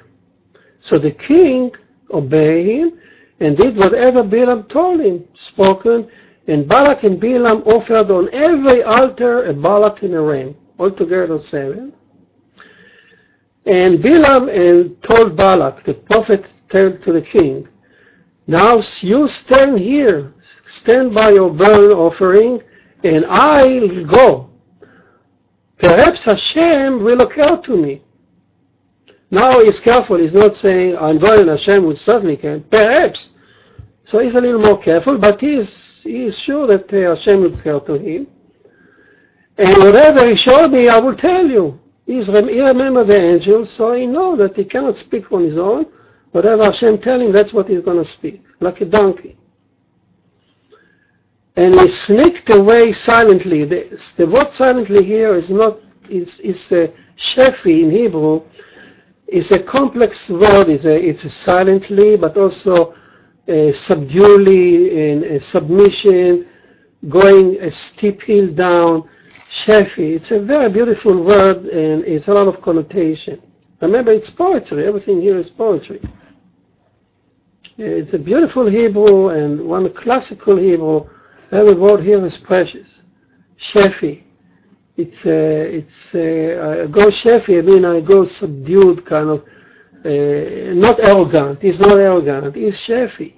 [0.80, 1.71] So the king
[2.12, 2.99] obeyed him
[3.39, 6.10] and did whatever Balaam told him, spoken,
[6.47, 11.93] and Balak and Balaam offered on every altar a Balak and a ram, altogether seven.
[13.65, 17.67] And Balaam and told bullock, the prophet told to the king,
[18.47, 20.34] now you stand here,
[20.65, 22.63] stand by your burnt offering,
[23.04, 24.48] and I'll go.
[25.79, 28.01] Perhaps Hashem will occur to me.
[29.31, 30.17] Now he's careful.
[30.17, 32.63] He's not saying, I'm going, Hashem will certainly come.
[32.69, 33.29] Perhaps.
[34.03, 37.79] So he's a little more careful, but he's, he's sure that uh, Hashem will occur
[37.79, 38.27] to him.
[39.57, 41.79] And whatever he showed me, I will tell you.
[42.05, 45.57] He's, rem- he remembered the angels, so he knows that he cannot speak on his
[45.57, 45.85] own.
[46.31, 49.37] Whatever Hashem tell him, that's what he's going to speak, like a donkey.
[51.60, 53.65] And he sneaked away silently.
[53.65, 53.82] The,
[54.15, 58.43] the word silently here is not, is, is a shefi in Hebrew.
[59.28, 60.69] It's a complex word.
[60.69, 62.93] It's a, it's a silently, but also
[63.45, 66.48] a subduely and submission,
[67.10, 69.10] going a steep hill down
[69.52, 70.15] Shefi.
[70.15, 73.41] It's a very beautiful word and it's a lot of connotation.
[73.82, 74.88] Remember, it's poetry.
[74.88, 76.00] Everything here is poetry.
[77.78, 81.10] It's a beautiful Hebrew and one classical Hebrew.
[81.51, 83.03] Every word here is precious.
[83.59, 84.23] Shefi.
[84.97, 87.57] It's a, it's uh, I go shefi.
[87.57, 89.39] I mean I go subdued, kind of
[90.05, 91.62] uh, not arrogant.
[91.62, 92.55] He's not arrogant.
[92.55, 93.33] He's shefi.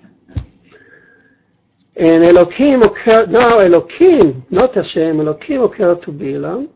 [1.95, 6.69] And Elohim occurred, now Elohim, not Hashem, Elohim occurred to Balaam.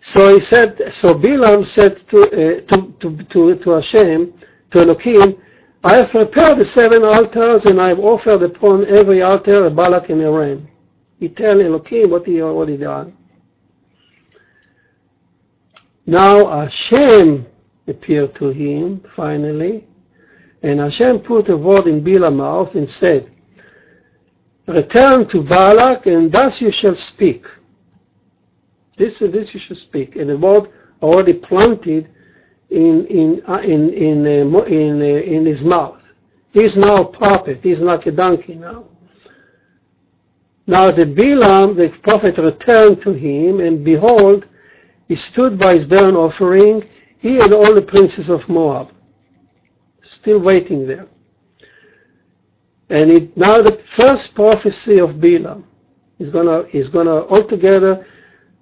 [0.00, 4.32] So he said, so Balaam said to, uh, to, to, to, to Hashem,
[4.70, 5.36] to Elohim,
[5.84, 10.08] I have prepared the seven altars and I have offered upon every altar a bullock
[10.08, 10.66] and a ram.
[11.20, 13.14] He tell Elohim what he already done.
[16.06, 17.46] Now Hashem
[17.86, 19.86] appeared to him finally,
[20.62, 23.30] and Hashem put a word in Balaam's mouth and said,
[24.66, 27.44] return to Balak, and thus you shall speak.
[28.96, 30.16] This and this you shall speak.
[30.16, 30.70] And the word
[31.02, 32.08] already planted
[32.74, 36.02] in in uh, in in uh, in, uh, in his mouth.
[36.50, 37.60] He's now a prophet.
[37.62, 38.84] He's like a donkey now.
[40.66, 44.48] Now the Balaam, the prophet, returned to him, and behold,
[45.08, 46.82] he stood by his burnt offering,
[47.18, 48.88] he and all the princes of Moab,
[50.02, 51.06] still waiting there.
[52.88, 55.64] And it, now the first prophecy of Balaam
[56.18, 58.06] is gonna is gonna altogether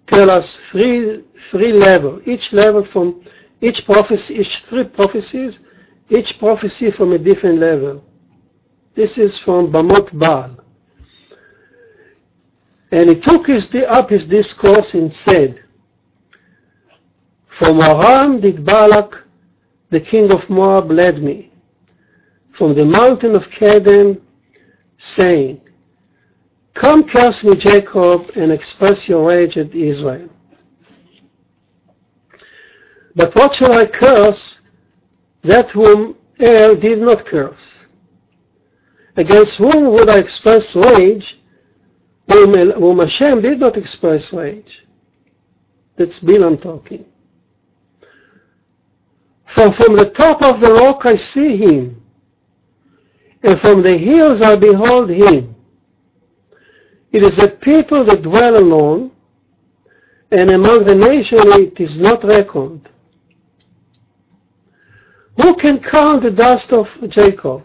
[0.06, 2.22] tell us three three levels.
[2.26, 3.22] Each level from
[3.62, 5.60] each prophecy, each three prophecies,
[6.10, 8.04] each prophecy from a different level.
[8.94, 10.58] This is from Bamot Baal.
[12.90, 15.64] And he took his, up his discourse and said,
[17.46, 19.24] From Aram did Balak,
[19.88, 21.52] the king of Moab, led me
[22.52, 24.20] from the mountain of Kedem,
[24.98, 25.60] saying,
[26.74, 30.28] Come curse me, Jacob, and express your rage at Israel.
[33.14, 34.60] But what shall I curse?
[35.42, 37.86] That whom El did not curse.
[39.16, 41.38] Against whom would I express rage?
[42.30, 44.86] Whom, whom Hashem did not express rage.
[45.96, 47.04] That's Balaam talking.
[49.54, 52.02] For from the top of the rock I see him,
[53.42, 55.54] and from the hills I behold him.
[57.12, 59.10] It is a people that dwell alone,
[60.30, 62.88] and among the nations it is not reckoned.
[65.40, 67.62] Who can count the dust of Jacob?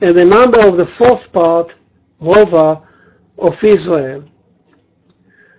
[0.00, 1.74] And the number of the fourth part,
[2.20, 2.86] Rova,
[3.38, 4.24] of Israel.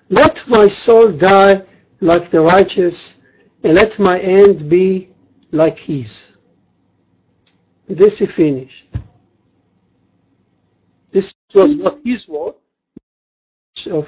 [0.09, 1.63] Let my soul die
[2.01, 3.15] like the righteous,
[3.63, 5.09] and let my end be
[5.51, 6.35] like his.
[7.87, 8.87] This he finished.
[11.11, 12.55] This was not his word
[13.87, 14.07] of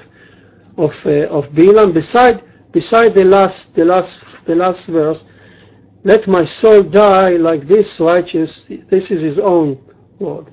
[0.76, 1.92] of uh, of Bilam.
[1.92, 5.24] Beside beside the last the last the last verse,
[6.04, 8.66] let my soul die like this righteous.
[8.90, 9.80] This is his own
[10.18, 10.52] word.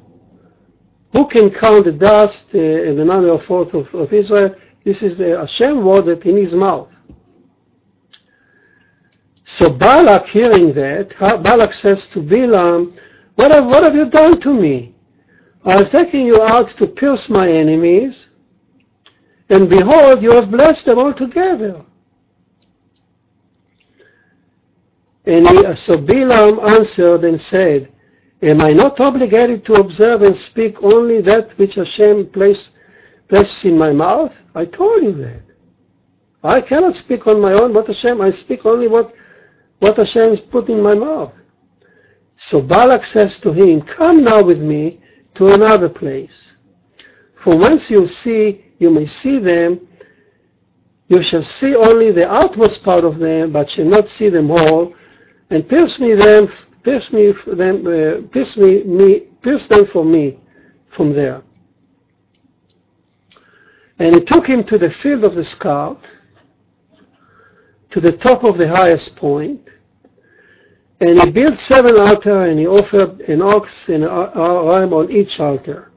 [1.13, 4.55] Who can count the dust uh, and the number of forth of, of Israel?
[4.85, 6.91] This is the Hashem word that in his mouth.
[9.43, 12.95] So Balak, hearing that, Balak says to Bilam,
[13.35, 14.93] what have, what have you done to me?
[15.65, 18.27] I have taken you out to pierce my enemies,
[19.49, 21.83] and behold, you have blessed them altogether.
[25.29, 27.93] And he, uh, so Bilam answered and said,
[28.41, 32.71] Am I not obligated to observe and speak only that which Hashem placed,
[33.27, 34.33] placed in my mouth?
[34.55, 35.43] I told you that.
[36.43, 39.13] I cannot speak on my own, but Hashem, I speak only what,
[39.77, 41.35] what Hashem has put in my mouth.
[42.39, 44.99] So Balak says to him, Come now with me
[45.35, 46.55] to another place.
[47.43, 49.87] For once you see, you may see them,
[51.07, 54.95] you shall see only the outmost part of them, but shall not see them all,
[55.49, 56.47] and pierce me them
[56.83, 60.39] pierce me them, uh, pierce me, me, pierce them for me
[60.89, 61.43] from there.
[63.99, 66.09] And he took him to the field of the scout,
[67.91, 69.69] to the top of the highest point,
[71.01, 75.39] and he built seven altars, and he offered an ox and a ram on each
[75.39, 75.91] altar.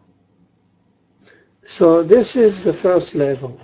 [1.64, 3.61] So this is the first level.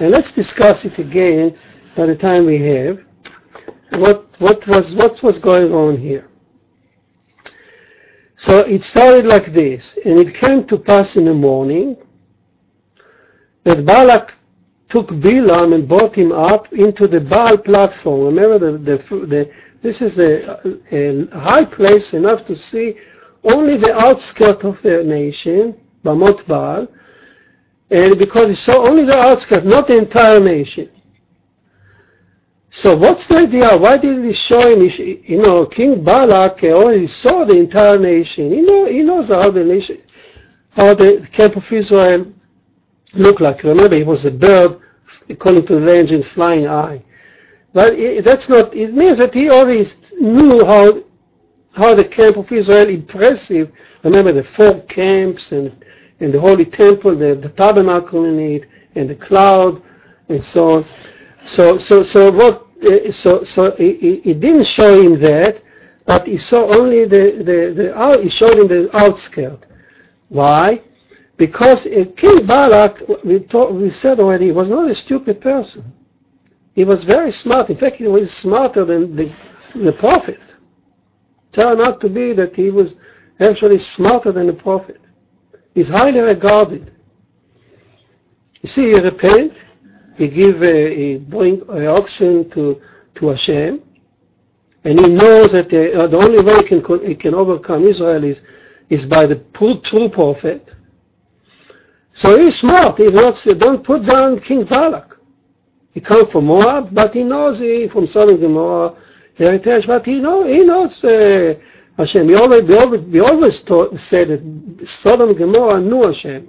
[0.00, 1.56] And let's discuss it again
[1.96, 3.05] by the time we have.
[3.90, 6.28] What, what, was, what was going on here?
[8.36, 11.96] So it started like this, and it came to pass in the morning
[13.64, 14.34] that Balak
[14.88, 18.26] took Bilam and brought him up into the Baal platform.
[18.26, 19.50] Remember, the, the, the,
[19.82, 20.60] this is a,
[20.92, 22.96] a, high place enough to see
[23.42, 26.86] only the outskirts of the nation, Bamot Baal,
[27.90, 30.90] and because he saw only the outskirts, not the entire nation.
[32.76, 33.74] So what's the idea?
[33.78, 34.82] Why did he show him?
[34.82, 38.52] You know, King Balak already saw the entire nation.
[38.52, 40.02] He know he knows how the nation,
[40.72, 42.30] how the camp of Israel
[43.14, 43.62] looked like.
[43.62, 44.78] Remember, he was a bird,
[45.30, 47.02] according to the legend, flying eye.
[47.72, 48.74] But it, that's not.
[48.74, 49.88] It means that he already
[50.20, 51.02] knew how
[51.72, 53.72] how the camp of Israel impressive.
[54.04, 55.82] Remember the four camps and
[56.20, 58.66] and the holy temple, the, the tabernacle in it,
[58.96, 59.82] and the cloud,
[60.28, 60.86] and so on.
[61.46, 65.60] So so so what uh, so so he, he, didn't show him that,
[66.06, 69.66] but he saw only the the, the he showed him the outskirt.
[70.28, 70.82] Why?
[71.36, 71.84] Because
[72.16, 75.92] King Balak, we, talk, we said already, was not a stupid person.
[76.74, 77.68] He was very smart.
[77.70, 79.34] In fact, he was smarter than the,
[79.74, 80.40] the prophet.
[81.52, 82.94] Turned out to be that he was
[83.38, 85.00] actually smarter than the prophet.
[85.74, 86.92] He's highly regarded.
[88.62, 89.52] You see, he repent,
[90.16, 92.80] he give a, he bring an oxen to
[93.16, 93.82] to Hashem,
[94.84, 98.24] and he knows that the, uh, the only way he can he can overcome Israel
[98.24, 98.40] is
[98.88, 99.36] is by the
[99.82, 100.74] true, prophet.
[102.14, 102.96] So he's smart.
[102.98, 103.34] He's not.
[103.58, 105.18] Don't put down King Balak.
[105.92, 108.94] He comes from Moab, but he knows he from Sodom Gomorrah
[109.34, 109.86] heritage.
[109.86, 111.54] But he know he knows uh,
[111.98, 112.26] Hashem.
[112.26, 116.48] We always we always, we always taught, said that Sodom and Gomorrah knew Hashem.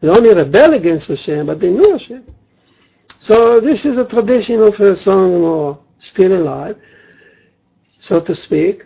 [0.00, 2.24] They only rebel against Hashem, but they knew Hashem.
[3.24, 6.76] So this is a tradition of a song still alive,
[7.98, 8.84] so to speak.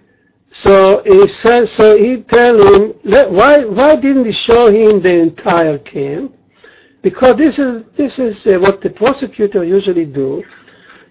[0.52, 2.94] So he said, so he tell him,
[3.34, 6.36] why, why didn't he show him the entire camp?
[7.02, 10.44] Because this is, this is uh, what the prosecutor usually do.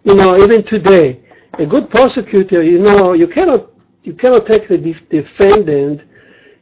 [0.05, 1.21] You know, even today,
[1.59, 3.71] a good prosecutor, you know, you cannot,
[4.03, 4.77] you cannot take the
[5.09, 6.01] defendant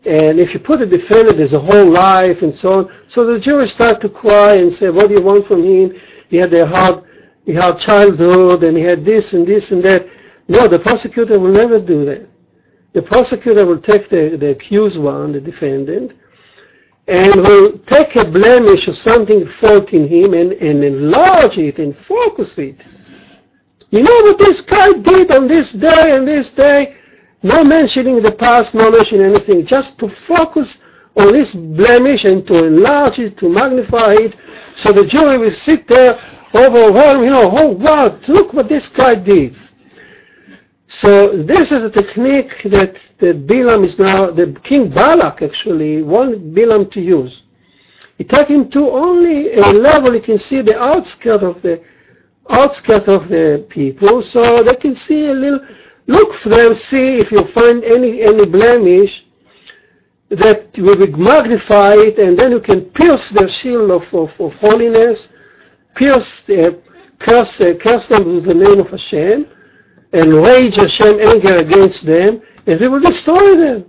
[0.05, 2.91] and if you put the defendant, there's a whole life and so on.
[3.09, 5.93] So the jurors start to cry and say, what do you want from him?
[6.35, 7.05] He had a hard,
[7.45, 10.05] he had childhood, and he had this and this and that.
[10.49, 12.27] No, the prosecutor will never do that.
[12.91, 16.13] The prosecutor will take the, the accused one, the defendant,
[17.07, 21.95] and will take a blemish or something fault in him and, and enlarge it and
[21.99, 22.85] focus it.
[23.91, 26.97] You know what this guy did on this day and this day?
[27.43, 30.81] No mentioning the past, no mentioning anything, just to focus
[31.15, 34.35] on this blemish and to enlarge it, to magnify it,
[34.75, 36.19] so the jury will sit there
[36.53, 39.55] overwhelmed, you know, oh God, look what this guy did.
[40.87, 46.53] So this is a technique that, that Bilam is now, the King Balak actually wanted
[46.53, 47.43] Bilam to use.
[48.17, 51.83] He took him to only a level he can see the outskirt of the
[52.49, 55.65] outskirt of the people, so they can see a little,
[56.07, 59.24] look for them, see if you find any any blemish
[60.29, 64.53] that we will magnify it, and then you can pierce their shield of, of, of
[64.55, 65.27] holiness,
[65.93, 66.71] pierce, uh,
[67.19, 69.47] curse, uh, curse them with the name of Hashem,
[70.13, 73.85] and rage Hashem anger against them, and we will destroy them.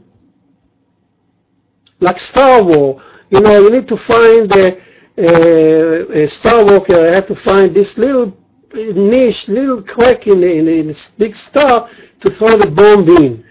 [2.00, 4.78] Like Star Wars, you know, you need to find a,
[5.16, 8.36] a, a Star Walker, you have to find this little
[8.74, 11.88] niche, little crack in, in, in this big star
[12.20, 13.44] to throw the bomb in.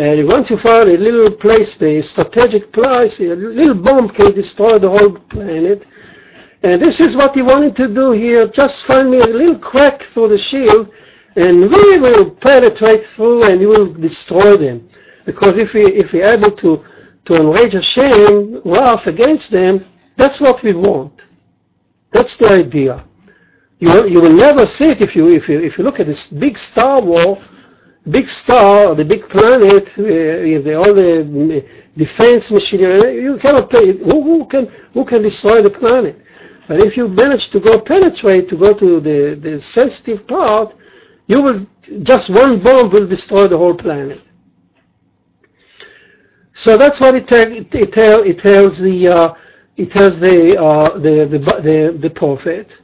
[0.00, 4.78] And once you find a little place, a strategic place, a little bomb can destroy
[4.78, 5.84] the whole planet.
[6.62, 8.48] And this is what he wanted to do here.
[8.48, 10.90] Just find me a little crack through the shield,
[11.36, 14.88] and we will penetrate through and you will destroy them.
[15.26, 16.82] Because if we if we're able to
[17.26, 19.84] to enrage Hashem, wrath against them,
[20.16, 21.12] that's what we want.
[22.10, 23.04] That's the idea.
[23.80, 26.26] You you will never see it if you if you if you look at this
[26.28, 27.36] big star war
[28.10, 31.64] big star, the big planet, uh, all the
[31.96, 33.96] defense machinery, you cannot play.
[33.96, 36.16] Who, who, can who can destroy the planet?
[36.68, 40.74] But if you manage to go penetrate, to go to the, the sensitive part,
[41.26, 41.66] you will
[42.02, 44.20] just one bomb will destroy the whole planet.
[46.52, 49.34] So that's what it, it, tell, it tells the uh,
[49.76, 52.76] it tells the, uh, the, the the the prophet.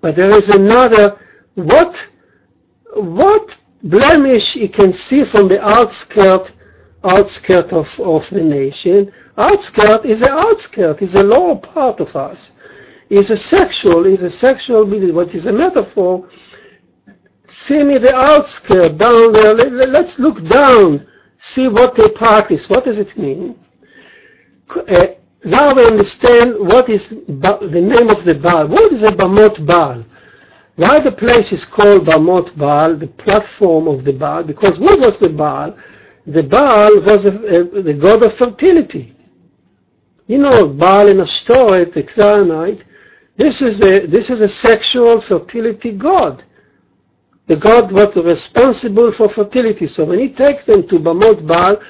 [0.00, 1.18] But there is another
[1.54, 1.96] what
[2.94, 3.58] what
[3.90, 6.52] blemish you can see from the outskirt
[7.06, 9.12] outskirt of, of the nation.
[9.36, 12.52] Outskirt is the outskirt, is the lower part of us.
[13.08, 16.28] Is a sexual, is a sexual being, what is a metaphor.
[17.46, 19.54] See me the outskirt down there.
[19.54, 21.06] Let, us look down,
[21.38, 22.68] see what they practice.
[22.68, 23.56] What does it mean?
[24.68, 25.06] Uh,
[25.44, 28.66] now we understand what is ba- the name of the Baal.
[28.66, 30.04] What is a Bamot Baal?
[30.76, 34.44] Why the place is called Bamot Baal, the platform of the Baal?
[34.44, 35.76] Because what was the Baal?
[36.26, 39.14] The Baal was a, a, the god of fertility.
[40.26, 42.84] You know, Baal and Ashtoreth, the Canaanite,
[43.36, 46.44] this is a, this is a sexual fertility god.
[47.46, 49.86] The god was responsible for fertility.
[49.86, 51.80] So when he takes them to Bamot Baal,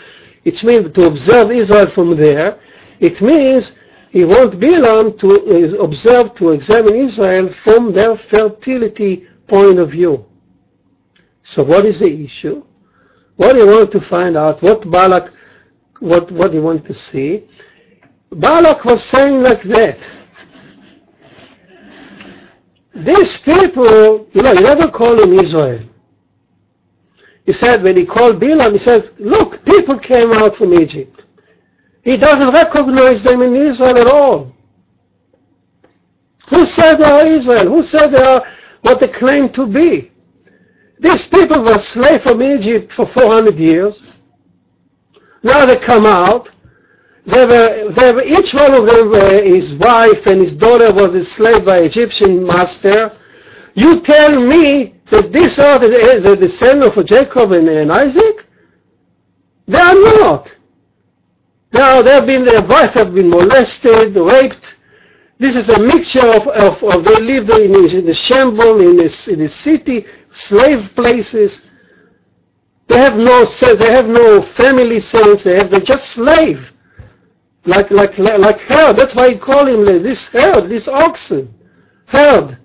[0.45, 2.61] it means to observe Israel from there.
[3.01, 3.73] It means
[4.17, 10.25] he wants Bilam to observe, to examine Israel from their fertility point of view.
[11.43, 12.65] So what is the issue?
[13.37, 14.63] What he wanted to find out?
[14.63, 15.31] What Balak,
[16.01, 17.47] what, what do you want to see?
[18.31, 19.99] Balak was saying like that.
[22.95, 25.87] These people, you know, he never called him Israel.
[27.45, 31.16] He said, when he called Bilam, he says, look, people came out from Egypt.
[32.07, 34.53] He doesn't recognize them in Israel at all.
[36.51, 37.69] Who said they are Israel?
[37.69, 38.47] Who said they are
[38.83, 40.13] what they claim to be?
[41.01, 44.01] These people were slaves from Egypt for 400 years.
[45.43, 46.49] Now they come out.
[47.27, 51.13] They were, they were, each one of them, were, his wife and his daughter was
[51.17, 53.19] a slave by Egyptian master.
[53.75, 58.47] You tell me that these are the, the descendants of Jacob and, and Isaac?
[59.67, 60.56] They are not.
[61.77, 64.77] Now they've been, their wives have been molested, raped.
[65.39, 69.29] This is a mixture of, of, of they lived in, in the shamble, in the,
[69.29, 71.61] in city, slave places.
[72.89, 76.73] They have no sense, they have no family sense, they have, they're just slave.
[77.65, 78.97] Like, like, like herd.
[78.97, 81.53] That's why you call him this herd, this oxen.
[82.07, 82.59] Herd.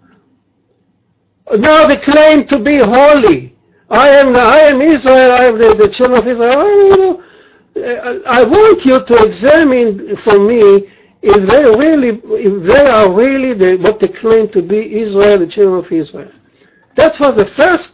[1.57, 3.57] Now they claim to be holy.
[3.89, 7.21] I am, I am Israel, I am the, the children of Israel.
[7.75, 8.21] I know.
[8.25, 10.89] I want you to examine for me
[11.21, 15.47] if they really, if they are really the, what they claim to be Israel, the
[15.47, 16.31] children of Israel.
[16.95, 17.93] That was the first.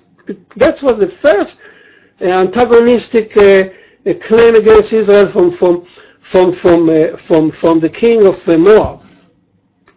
[0.56, 1.60] That was the first
[2.20, 3.70] uh, antagonistic uh,
[4.10, 5.88] uh, claim against Israel from from
[6.32, 9.02] from from uh, from from the king of uh, Moab.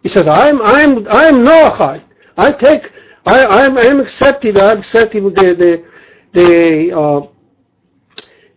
[0.03, 2.03] He said, "I'm I'm I'm Noahide.
[2.37, 2.91] I take
[3.25, 4.57] I I'm I'm accepted.
[4.57, 5.85] Accepting the the
[6.33, 7.30] the." Uh,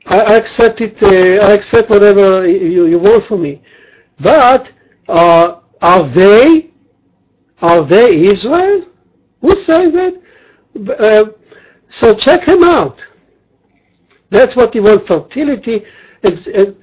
[0.06, 1.02] I accept it.
[1.02, 3.62] Uh, I accept whatever you, you want from me.
[4.20, 4.72] But
[5.08, 6.70] uh, are they?
[7.60, 8.86] Are they Israel?
[9.40, 10.20] Who says that?
[10.98, 11.30] Uh,
[11.88, 12.98] so check him out.
[14.30, 15.06] That's what you want.
[15.06, 15.84] Fertility.
[16.22, 16.30] Uh,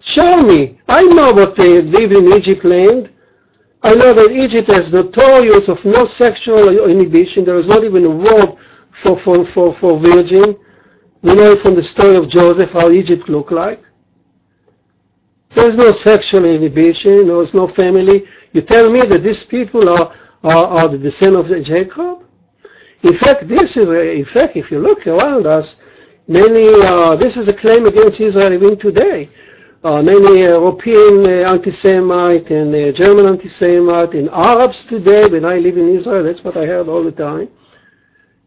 [0.01, 0.79] show me.
[0.87, 3.11] I know what they live in Egypt land.
[3.83, 7.43] I know that Egypt is notorious of no sexual inhibition.
[7.45, 8.57] There is not even a word
[9.03, 10.55] for for for, for virgin.
[11.23, 13.81] We know from the story of Joseph how Egypt looked like.
[15.53, 18.25] There's no sexual inhibition, there's no family.
[18.53, 20.13] You tell me that these people are,
[20.43, 22.23] are, are the descendants of Jacob?
[23.03, 25.75] In fact, this is, a, in fact, if you look around us,
[26.27, 29.29] many, uh, this is a claim against Israel even today.
[29.83, 35.77] uh, many European uh, anti-Semite and uh, German anti-Semite and Arabs today, when I live
[35.77, 37.49] in Israel, that's what I heard all the time,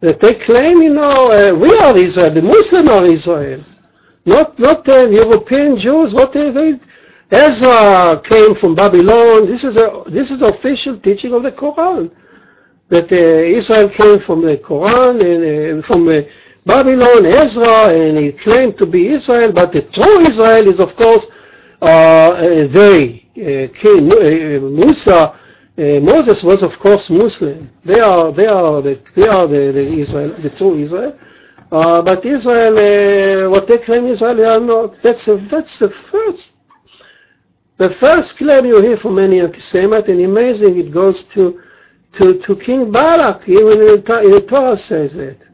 [0.05, 3.65] that they claim, you know, uh, we are Israel, the Muslims are Israel,
[4.27, 6.13] not not uh, European Jews.
[6.13, 6.79] What they, they
[7.31, 9.47] Ezra came from Babylon.
[9.47, 12.11] This is a this is official teaching of the Quran
[12.89, 15.41] that uh, Israel came from the Quran and
[15.83, 16.21] uh, from uh,
[16.67, 21.27] Babylon, Ezra, and he claimed to be Israel, but the true Israel is, of course,
[21.81, 23.21] uh, they.
[23.37, 24.09] Uh, King
[25.77, 27.70] uh, Moses was, of course, Muslim.
[27.85, 31.18] They are, they are, the, they are the, the Israel, the true Israel.
[31.70, 34.97] but Israel, what they claim Israel, they are not.
[35.03, 36.51] That's a, that's the first
[37.77, 41.61] the first claim you hear from any anti-Semite, and amazing, it goes to,
[42.12, 45.45] to, to King Balak, even the, in the Torah says it.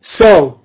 [0.00, 0.59] So,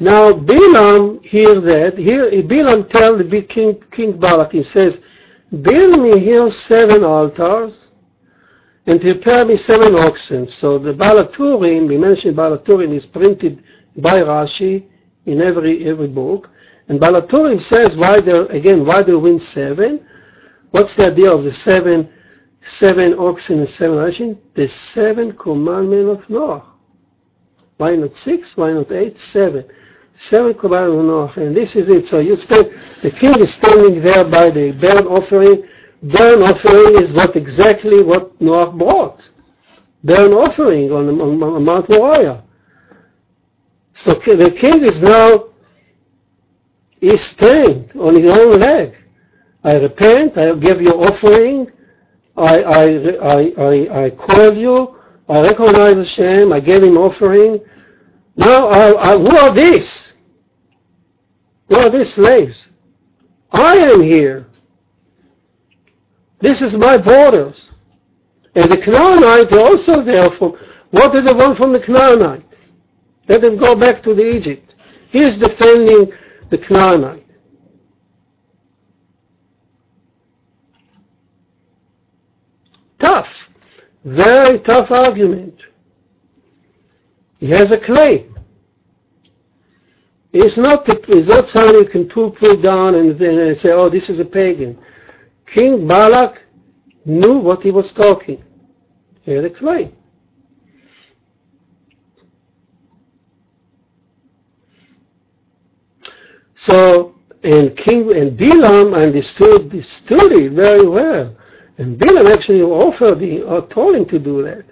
[0.00, 1.98] now Bilam hear that.
[1.98, 4.98] Here Bilam tell the king, king Balak, he says,
[5.50, 7.88] build me here seven altars
[8.86, 10.48] and prepare me seven oxen.
[10.48, 13.62] So the Baal HaTurim, we mentioned Baal HaTurim is printed
[13.98, 14.86] by Rashi
[15.26, 16.48] in every every book.
[16.88, 20.06] And Baal HaTurim says why there again why there win seven.
[20.70, 22.10] What's the idea of the seven
[22.62, 24.40] seven oxen and seven ashen?
[24.54, 26.64] The seven commandments of Noah.
[27.76, 28.56] Why not six?
[28.56, 29.18] Why not eight?
[29.18, 29.68] Seven.
[30.20, 31.32] Seven Noah.
[31.36, 32.06] And this is it.
[32.06, 32.70] So you stand,
[33.02, 35.64] the king is standing there by the burnt offering.
[36.02, 39.30] Burnt offering is what exactly what Noah brought.
[40.04, 42.44] Burnt offering on, on, on Mount Moriah.
[43.94, 45.46] So the king is now,
[47.00, 48.94] he's standing on his own leg.
[49.64, 51.70] I repent, I give you offering,
[52.36, 52.84] I, I,
[53.16, 54.98] I, I, I call you,
[55.30, 57.60] I recognize Hashem, I gave him offering.
[58.36, 60.09] Now, I, I, who are these?
[61.70, 62.68] Are these slaves?
[63.52, 64.46] I am here.
[66.40, 67.70] This is my borders.
[68.54, 70.56] And the Canaanite are also there from,
[70.90, 72.44] what do they want from the Canaanite?
[73.28, 74.74] Let them go back to the Egypt.
[75.10, 76.12] He is defending
[76.50, 77.26] the Canaanite.
[82.98, 83.28] Tough.
[84.04, 85.62] Very tough argument.
[87.38, 88.29] He has a claim.
[90.32, 94.08] It's not, it's not something you can pull, pull down and then say, oh, this
[94.08, 94.78] is a pagan.
[95.46, 96.42] King Balak
[97.04, 98.42] knew what he was talking.
[99.22, 99.92] He had a claim.
[106.54, 111.34] So, and King and Bilam understood, understood it very well.
[111.78, 114.64] And Bilam actually offered, him, or uh, told him to do that.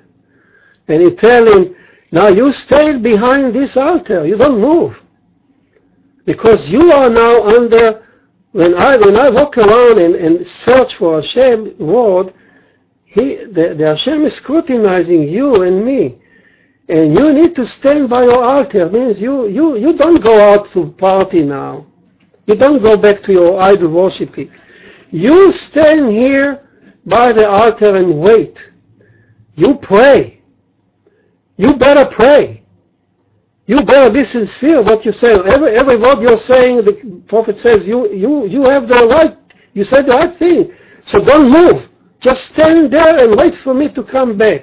[0.87, 1.75] And he told him,
[2.13, 5.01] now you stay behind this altar, you don't move.
[6.29, 8.05] Because you are now under,
[8.53, 12.35] when I, when I walk around and, and search for Hashem word,
[13.07, 16.21] he, the, the Hashem is scrutinizing you and me.
[16.91, 18.91] And you need to stand by your altar.
[18.91, 21.87] Means you, you, you don't go out to party now.
[22.45, 24.51] You don't go back to your idol worshiping.
[25.11, 26.69] You stand here
[27.07, 28.71] by the altar and wait.
[29.55, 30.43] You pray.
[31.57, 32.58] You better pray.
[33.69, 35.31] You better be sincere what you say.
[35.33, 39.37] Every, every word you're saying, the prophet says, you, you, you have the right,
[39.75, 40.73] you said the right thing.
[41.05, 41.87] So don't move.
[42.19, 44.63] Just stand there and wait for me to come back.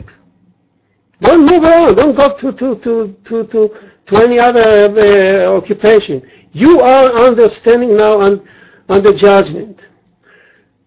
[1.21, 1.97] Don't move around.
[1.97, 3.69] Don't go to, to, to, to, to,
[4.07, 6.27] to any other uh, occupation.
[6.51, 8.47] You are understanding now on,
[8.89, 9.85] under judgment.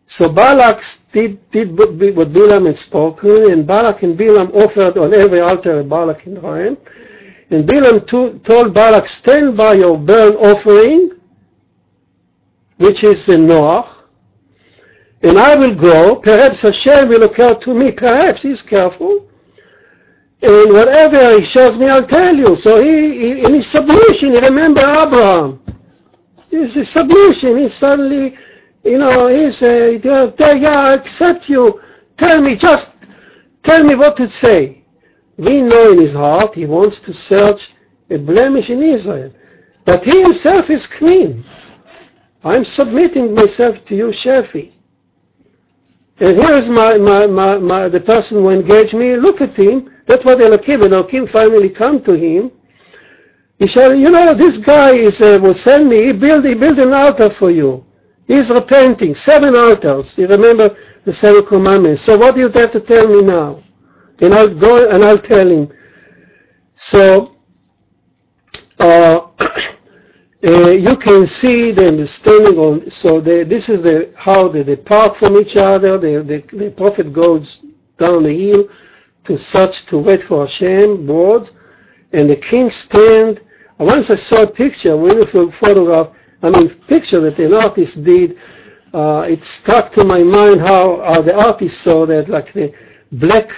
[0.06, 5.38] So Balak did, did what Bilam had spoken, and Balak and Bilam offered on every
[5.38, 6.76] altar bullock and Ryan.
[7.50, 11.12] And Bilam to, told Balak, stand by your burnt offering,
[12.76, 14.06] which is in Noah,
[15.22, 16.16] and I will go.
[16.16, 17.90] Perhaps Hashem will occur to me.
[17.90, 19.28] Perhaps he's careful.
[20.40, 22.54] And whatever he shows me, I'll tell you.
[22.54, 25.60] So he, he in his submission, he remember Abraham.
[26.50, 28.36] His submission, he suddenly
[28.84, 31.80] you know, he said, yeah, I accept you.
[32.16, 32.90] Tell me, just
[33.62, 34.77] tell me what to say.
[35.38, 37.70] We know in his heart he wants to search
[38.10, 39.32] a blemish in Israel.
[39.84, 41.44] But he himself is clean.
[42.42, 44.72] I'm submitting myself to you, Shafi.
[46.20, 49.16] And here is my, my, my, my, the person who engaged me.
[49.16, 49.94] Look at him.
[50.06, 52.50] That's what Elohim, Elohim finally come to him.
[53.58, 56.78] He said, you know, this guy is, uh, will send me, he build, he build
[56.78, 57.84] an altar for you.
[58.26, 59.14] He's repenting.
[59.14, 60.16] Seven altars.
[60.18, 62.02] You remember the seven commandments.
[62.02, 63.62] So what do you have to tell me now?
[64.20, 65.72] And I'll go and I'll tell him.
[66.74, 67.36] So,
[68.78, 72.90] uh, uh, you can see them standing on.
[72.90, 75.98] So the, this is the how they depart from each other.
[75.98, 77.62] The, the, the prophet goes
[77.98, 78.68] down the hill
[79.24, 81.52] to search to wait for Hashem words,
[82.12, 83.42] and the king stand.
[83.78, 86.08] Once I saw a picture, a photograph.
[86.42, 88.36] I mean, picture that an artist did.
[88.92, 92.72] Uh, it struck to my mind how uh, the artist saw that, like the
[93.12, 93.50] black,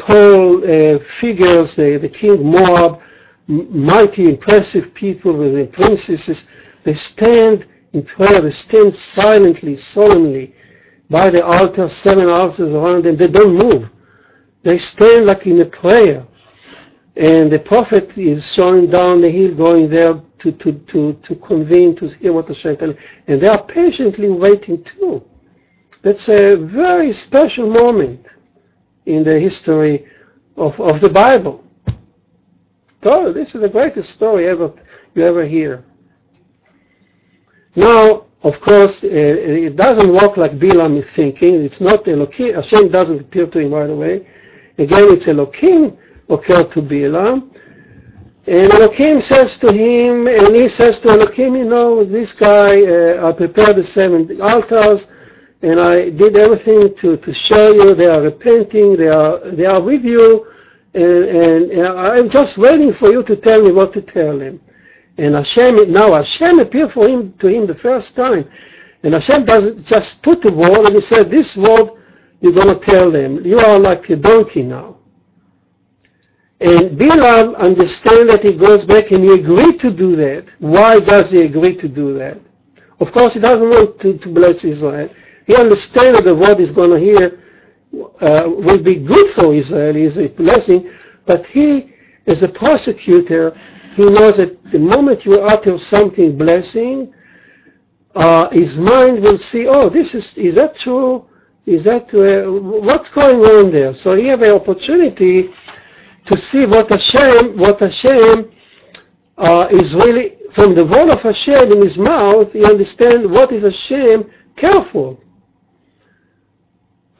[0.00, 3.00] tall uh, figures, the, the king Moab,
[3.46, 6.44] mighty, impressive people with the princesses,
[6.84, 10.54] they stand in prayer, they stand silently, solemnly
[11.08, 13.16] by the altar, seven altars around them.
[13.16, 13.90] They don't move.
[14.62, 16.26] They stand like in a prayer.
[17.16, 21.96] And the prophet is showing down the hill, going there to, to, to, to convene,
[21.96, 22.96] to hear what the Hashem
[23.26, 25.24] And they are patiently waiting too.
[26.02, 28.26] That's a very special moment
[29.14, 30.06] in the history
[30.56, 31.64] of, of the Bible.
[33.02, 34.72] So this is the greatest story ever
[35.14, 35.84] you ever hear.
[37.74, 41.56] Now, of course, uh, it doesn't work like Bilam is thinking.
[41.56, 42.54] It's not Elohim.
[42.54, 44.26] Hashem doesn't appear to him right away.
[44.78, 45.96] Again, it's Elohim
[46.28, 47.50] occurred to Bilam.
[48.46, 53.28] And Elohim says to him, and he says to Elohim, you know, this guy, uh,
[53.28, 55.06] I prepared the seven altars,
[55.62, 59.82] and I did everything to, to show you they are repenting, they are, they are
[59.82, 60.46] with you,
[60.94, 64.60] and, and, and, I'm just waiting for you to tell me what to tell him.
[65.18, 68.50] And Hashem, now Hashem appeared for him to him the first time.
[69.02, 71.90] And Hashem doesn't just put the word and he said, this word
[72.40, 73.44] you're going to tell them.
[73.44, 74.96] You are like a donkey now.
[76.60, 80.54] And Bilam understands that he goes back and he agreed to do that.
[80.58, 82.38] Why does he agree to do that?
[82.98, 85.08] Of course, he doesn't want to, to bless Israel.
[85.50, 87.36] He understands that word he's going to hear
[88.20, 90.88] uh, will be good for Israel, is a blessing,
[91.26, 91.92] but he,
[92.28, 93.58] as a prosecutor,
[93.96, 97.12] he knows that the moment you utter something blessing,
[98.14, 101.26] uh, his mind will see, oh, this is, is that true?
[101.66, 103.92] Is that, uh, what's going on there?
[103.92, 105.52] So he have an opportunity
[106.26, 108.52] to see what Hashem, what Hashem
[109.36, 113.64] uh, is really, from the word of Hashem in his mouth, he understand what is
[113.64, 115.20] Hashem careful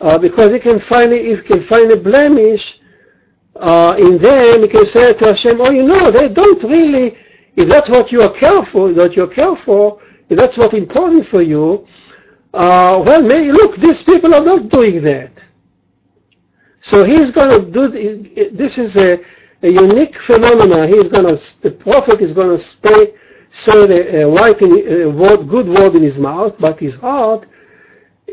[0.01, 2.79] uh, because he can find if he can find a blemish
[3.57, 7.17] uh, in them, he can say to Hashem, "Oh, you know, they don't really.
[7.57, 11.87] If that's what you are careful, that you're careful, if that's what's important for you,
[12.55, 15.33] uh, well, maybe look, these people are not doing that.
[16.83, 18.51] So he's going to do.
[18.53, 19.19] This is a,
[19.63, 20.89] a unique phenomenon.
[20.89, 21.61] He's going to.
[21.61, 23.15] The prophet is going to say,
[23.67, 27.47] the right in, word, good word in his mouth, but his heart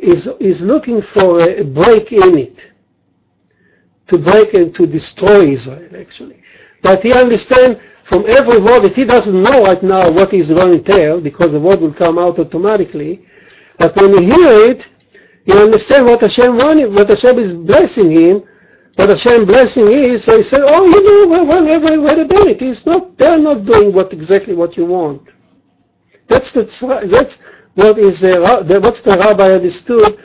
[0.04, 2.72] is, is looking for a break in it,
[4.08, 6.42] to break and to destroy Israel, actually.
[6.82, 10.84] But he understands from every word that he doesn't know right now what he's going
[10.84, 13.26] to because the word will come out automatically.
[13.78, 14.88] But when he hear it,
[15.46, 18.44] he understands what Hashem wanted, what Hashem is blessing him,
[18.96, 20.24] what Hashem blessing is.
[20.24, 22.56] So he said, "Oh, you know, well, well, well.
[22.56, 23.18] He's not.
[23.18, 25.22] They're not doing what exactly what you want."
[26.28, 26.64] That's the
[27.10, 27.38] that's
[27.78, 30.18] what is the, the, what's the rabbi understood,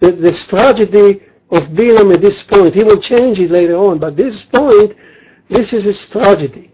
[0.00, 2.74] the, this tragedy of Bilam at this point.
[2.74, 4.96] He will change it later on, but this point,
[5.50, 6.72] this is his tragedy.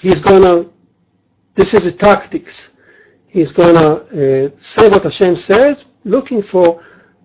[0.00, 0.70] He's gonna,
[1.56, 2.70] this is the tactics.
[3.26, 6.80] He's gonna uh, say what Hashem says, looking for,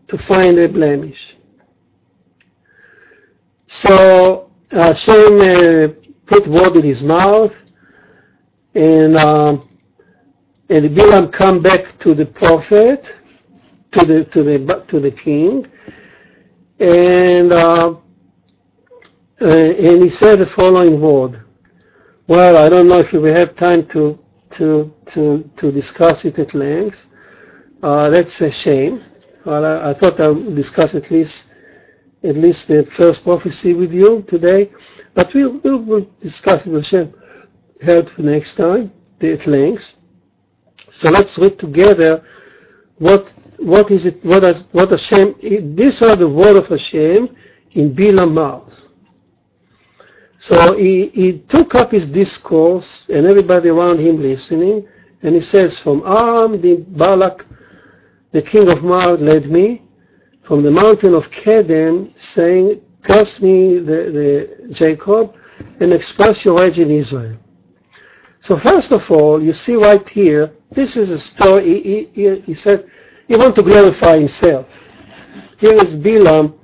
[0.08, 1.36] to find a blemish.
[3.68, 5.88] So Hashem uh,
[6.26, 7.54] put word in his mouth,
[8.74, 9.71] and um,
[10.72, 13.06] and Bilam come back to the prophet,
[13.92, 15.70] to the to the to the king,
[16.80, 17.96] and uh,
[19.42, 21.44] uh, and he said the following word.
[22.28, 24.18] Well, I don't know if we have time to
[24.52, 27.06] to to to discuss it at length.
[27.84, 29.04] Uh, that's a shame.
[29.46, 31.46] Well, I, I, thought I would discuss at least
[32.24, 34.72] at least the first prophecy with you today,
[35.16, 37.14] but we'll, we'll, we'll discuss it with Hashem
[37.82, 39.96] help next time at length.
[40.92, 42.24] So let's read together
[42.98, 47.36] what what is it what does what Hashem these are the word of Hashem
[47.72, 48.74] in Bilam's mouth.
[50.38, 54.88] So he, he took up his discourse and everybody around him listening
[55.22, 57.46] and he says from Aram the Balak
[58.32, 59.84] the king of Moab led me
[60.42, 65.36] from the mountain of Kedem saying curse me the, the Jacob
[65.80, 67.38] and express your age in Israel.
[68.40, 72.54] So first of all, you see right here, this is a story, he, he, he
[72.54, 72.90] said,
[73.28, 74.68] he want to glorify himself.
[75.58, 76.58] Here is Bilam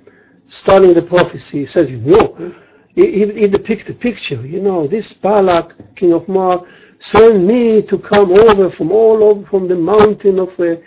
[0.49, 1.59] starting the prophecy.
[1.59, 2.53] He says, know,
[2.95, 4.45] he, he depicts a picture.
[4.45, 6.65] You know, this Balak, king of Moab,
[6.99, 10.77] sent me to come over from all over from the mountain of uh,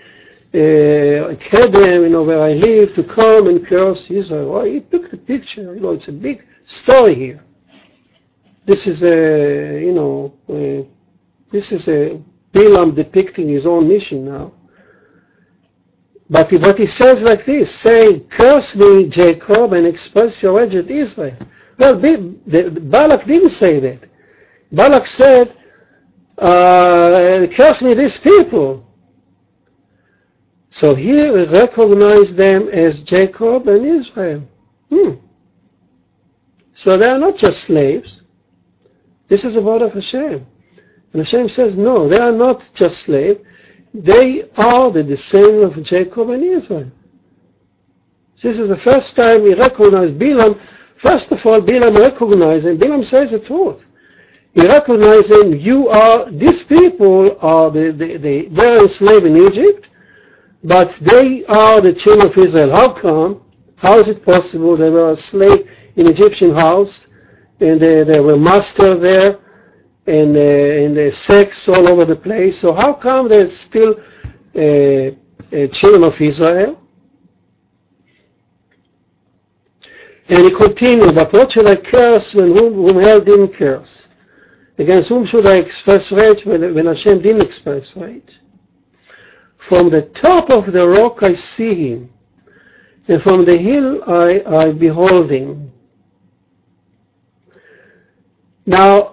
[0.52, 4.50] uh, Kedem, you know, where I live, to come and curse Israel.
[4.50, 5.74] Well, he took the picture.
[5.74, 7.44] You know, it's a big story here.
[8.66, 10.84] This is a, you know, uh,
[11.52, 12.20] this is a
[12.52, 14.52] Balaam depicting his own mission now.
[16.28, 20.88] But what he says like this, say, curse me, Jacob, and express your edge at
[20.88, 21.36] Israel.
[21.76, 24.08] Well, Balak didn't say that.
[24.70, 25.56] Balak said,
[26.38, 28.86] uh, curse me these people.
[30.70, 34.42] So here we recognize them as Jacob and Israel.
[34.88, 35.14] Hmm.
[36.72, 38.22] So they are not just slaves.
[39.26, 40.46] This is the word of Hashem.
[41.12, 43.40] And Hashem says, no, they are not just slaves.
[43.92, 46.90] They are the descendants of Jacob and Israel.
[48.40, 50.58] This is the first time we recognize Bilam.
[50.98, 53.86] First of all, Bilam recognizes, and Bilam says the truth.
[54.52, 59.88] He recognizes you are, these people are the, the, the, they're enslaved in Egypt,
[60.62, 62.70] but they are the children of Israel.
[62.70, 63.42] How come?
[63.76, 67.06] How is it possible they were a slave in Egyptian house
[67.60, 69.38] and they, they were master there
[70.06, 72.60] and, uh, and sex all over the place.
[72.60, 73.96] So how come they're still
[74.54, 75.10] uh,
[75.54, 76.80] uh, children of Israel?
[80.28, 84.06] And he continued, but what should I curse when whom, whom El didn't curse?
[84.78, 88.40] Against whom should I express rage when, when Hashem didn't express rage?
[89.68, 92.10] From the top of the rock I see him,
[93.08, 95.72] and from the hill I, I behold him.
[98.64, 99.09] Now,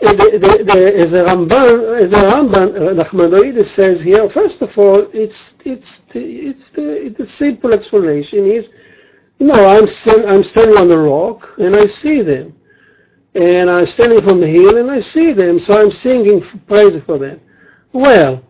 [0.00, 4.62] Eh, the, the, the, as the Ramban, as the Ramban, uh, Nachmanides says here, first
[4.62, 8.70] of all, it's it's the, it's the it's the simple explanation is,
[9.38, 12.54] you know, I'm stand, I'm standing on the rock and I see them,
[13.34, 17.18] and I'm standing from the hill and I see them, so I'm singing praise for
[17.18, 17.40] them.
[17.92, 18.44] Well,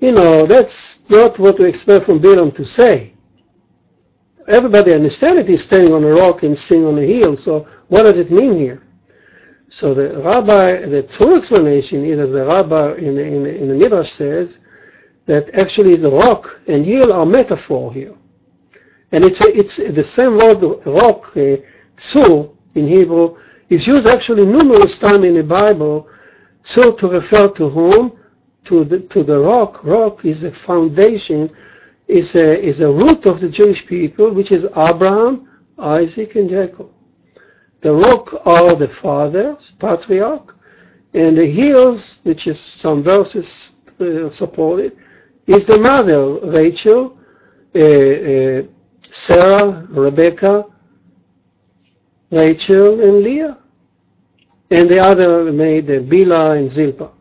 [0.00, 3.14] you know, that's not what we expect from Bilam to say.
[4.48, 7.38] Everybody understands that he's standing on a rock and singing on a hill.
[7.38, 8.83] So what does it mean here?
[9.74, 14.12] So the rabbi, the true explanation is, as the rabbi in, in, in the Midrash
[14.12, 14.60] says,
[15.26, 18.14] that actually the rock and hill are metaphor here.
[19.10, 21.56] And it's, a, it's the same word, rock, uh,
[22.76, 23.36] in Hebrew,
[23.68, 26.08] is used actually numerous times in the Bible,
[26.62, 28.16] so to refer to whom?
[28.66, 29.82] To the, to the rock.
[29.82, 31.50] Rock is a foundation,
[32.06, 35.48] is a, is a root of the Jewish people, which is Abraham,
[35.80, 36.93] Isaac, and Jacob.
[37.84, 40.56] The rock are the fathers, patriarch,
[41.12, 44.96] and the hills, which is some verses uh, supported,
[45.46, 47.18] is the mother, Rachel,
[47.74, 48.62] uh, uh,
[49.12, 50.64] Sarah, Rebecca,
[52.30, 53.58] Rachel, and Leah.
[54.70, 57.12] And the other maid uh, Bilhah and Zilpah.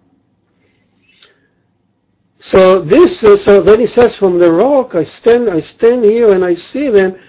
[2.40, 6.32] So this, uh, so then he says, from the rock, I stand, I stand here
[6.32, 7.20] and I see them.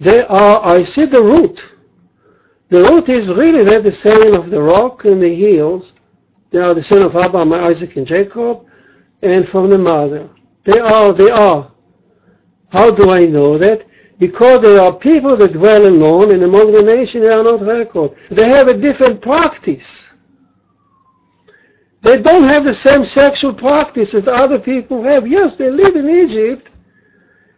[0.00, 1.62] They are, I see the root.
[2.72, 5.92] The root is really they're the same of the rock and the hills.
[6.50, 8.64] They are the son of Abraham, Isaac, and Jacob,
[9.20, 10.30] and from the mother.
[10.64, 11.70] They are, they are.
[12.70, 13.84] How do I know that?
[14.18, 18.12] Because there are people that dwell alone, and among the nation they are not reckoned.
[18.30, 20.08] They have a different practice.
[22.02, 25.28] They don't have the same sexual practice as other people have.
[25.28, 26.70] Yes, they live in Egypt,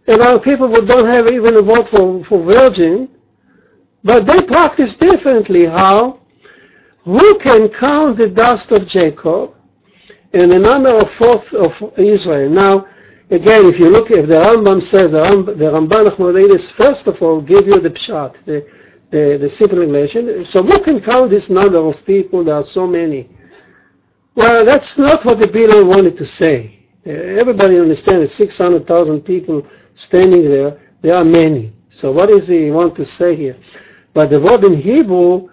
[0.09, 3.14] and our people don't have even a vote for, for virgin,
[4.05, 5.65] but they practice differently.
[5.65, 6.21] How?
[7.05, 9.55] Who can count the dust of Jacob
[10.33, 12.51] and the number of fourth of Israel?
[12.51, 12.87] Now,
[13.31, 17.41] again, if you look, if the Rambam says, the, Ram, the Ramban first of all,
[17.41, 18.67] give you the pshat, the,
[19.11, 20.45] the, the simple explanation.
[20.47, 22.45] So who can count this number of people?
[22.45, 23.29] There are so many.
[24.35, 26.81] Well, that's not what the Bilam wanted to say.
[27.07, 30.81] Everybody understands 600,000 people standing there.
[31.03, 31.75] There are many.
[31.91, 33.57] So what does he want to say here?
[34.15, 35.49] But the word in Hebrew,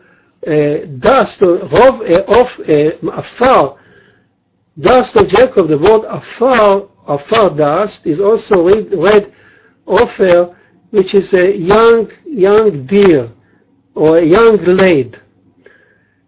[0.47, 3.77] uh, dust of, uh, of uh, afar,
[4.79, 9.33] dust of Jacob, the word afar, afar dust, is also read, read
[9.87, 10.55] ofer,
[10.91, 13.31] which is a young, young deer,
[13.95, 15.19] or a young lad.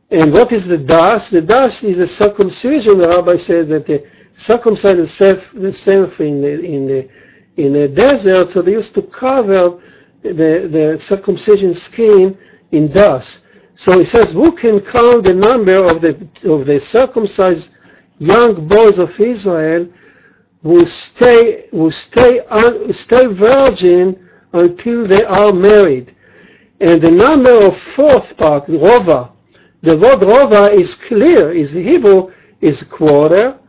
[0.10, 1.32] And what is the dust?
[1.32, 3.00] The dust is a circumcision.
[3.00, 4.06] The rabbi says that the
[4.36, 5.20] circumcised
[5.54, 7.10] themselves in the, in the
[7.56, 9.80] in the desert, so they used to cover
[10.24, 12.38] the, the circumcision skin
[12.72, 13.40] in dust.
[13.76, 16.12] So he says, who can count the number of the,
[16.50, 17.70] of the circumcised
[18.20, 19.88] young boys of Israel
[20.62, 26.16] who stay, who stay, un, stay virgin until they are married?
[26.80, 29.32] And the number of fourth part, rova,
[29.82, 33.60] the word rova is clear, is Hebrew, is quarter,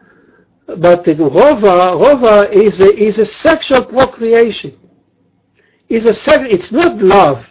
[0.66, 4.78] but the rova, rova is a, is a sexual procreation.
[5.88, 7.46] Is a sex, it's not love.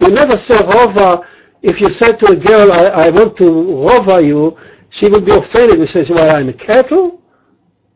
[0.00, 1.26] You never say rova,
[1.62, 4.56] if you said to a girl, I, I want to rova you,
[4.90, 7.20] she would be offended and says, well, I'm a cattle?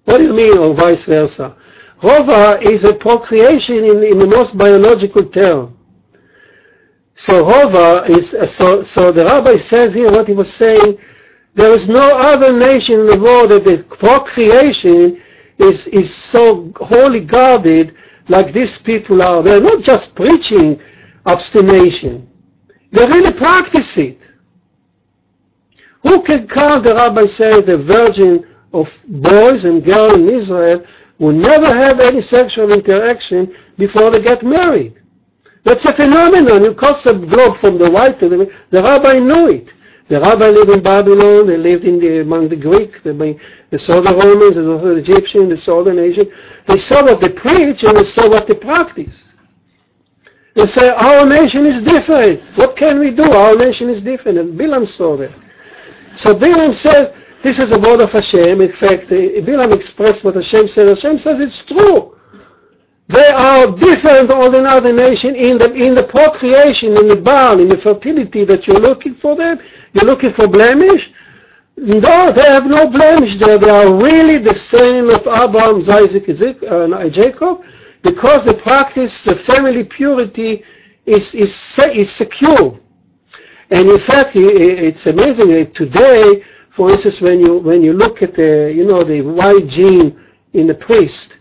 [0.04, 1.56] What do you mean, or vice versa?
[2.02, 5.78] Rova is a procreation in, in the most biological term.
[7.14, 10.98] So Rova is, so, so the rabbi says here what he was saying,
[11.54, 15.22] there is no other nation in the world that the procreation
[15.58, 17.94] is, is so wholly guarded
[18.28, 19.42] like these people are.
[19.42, 20.80] They're not just preaching
[21.26, 22.28] abstination.
[22.92, 24.18] They really practice it.
[26.02, 30.84] Who can count, the rabbi says, the virgin of boys and girls in Israel
[31.18, 35.00] who never have any sexual interaction before they get married?
[35.64, 36.64] That's a phenomenon.
[36.64, 38.52] You cross the globe from the white to the...
[38.70, 39.72] The rabbi knew it.
[40.12, 41.46] The rabbi lived in Babylon.
[41.46, 43.02] They lived in the, among the Greek.
[43.02, 43.12] They,
[43.70, 44.56] they saw the Romans.
[44.56, 45.48] They saw the Egyptians.
[45.48, 46.30] They saw the nation.
[46.68, 49.34] They saw what they preach and they saw what they practice.
[50.54, 52.42] They say, our nation is different.
[52.56, 53.22] What can we do?
[53.22, 54.36] Our nation is different.
[54.36, 55.32] And Bilam saw that.
[56.16, 58.60] So Bilam said, this is a word of Hashem.
[58.60, 60.88] In fact, Bilam expressed what Hashem said.
[60.88, 62.11] Hashem says it's true.
[63.12, 67.60] They are different than all other nation in the in the procreation, in the barn,
[67.60, 69.60] in the fertility that you're looking for them.
[69.92, 71.10] You're looking for blemish.
[71.76, 73.58] No, they have no blemish there.
[73.58, 76.28] They are really the same of Abraham, Isaac,
[76.62, 77.62] uh, Jacob,
[78.02, 80.62] because the practice, the family purity
[81.04, 81.52] is is
[81.92, 82.78] is secure.
[83.70, 85.72] And in fact, it's amazing.
[85.72, 90.18] Today, for instance, when you when you look at the you know the Y gene
[90.52, 91.38] in the priest,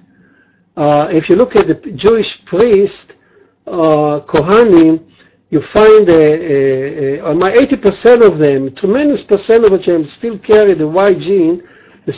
[0.77, 3.15] uh, if you look at the Jewish priest,
[3.67, 5.05] uh, Kohanim,
[5.49, 11.13] you find uh, my 80% of them, tremendous percent of them still carry the Y
[11.15, 11.61] gene,
[12.05, 12.13] the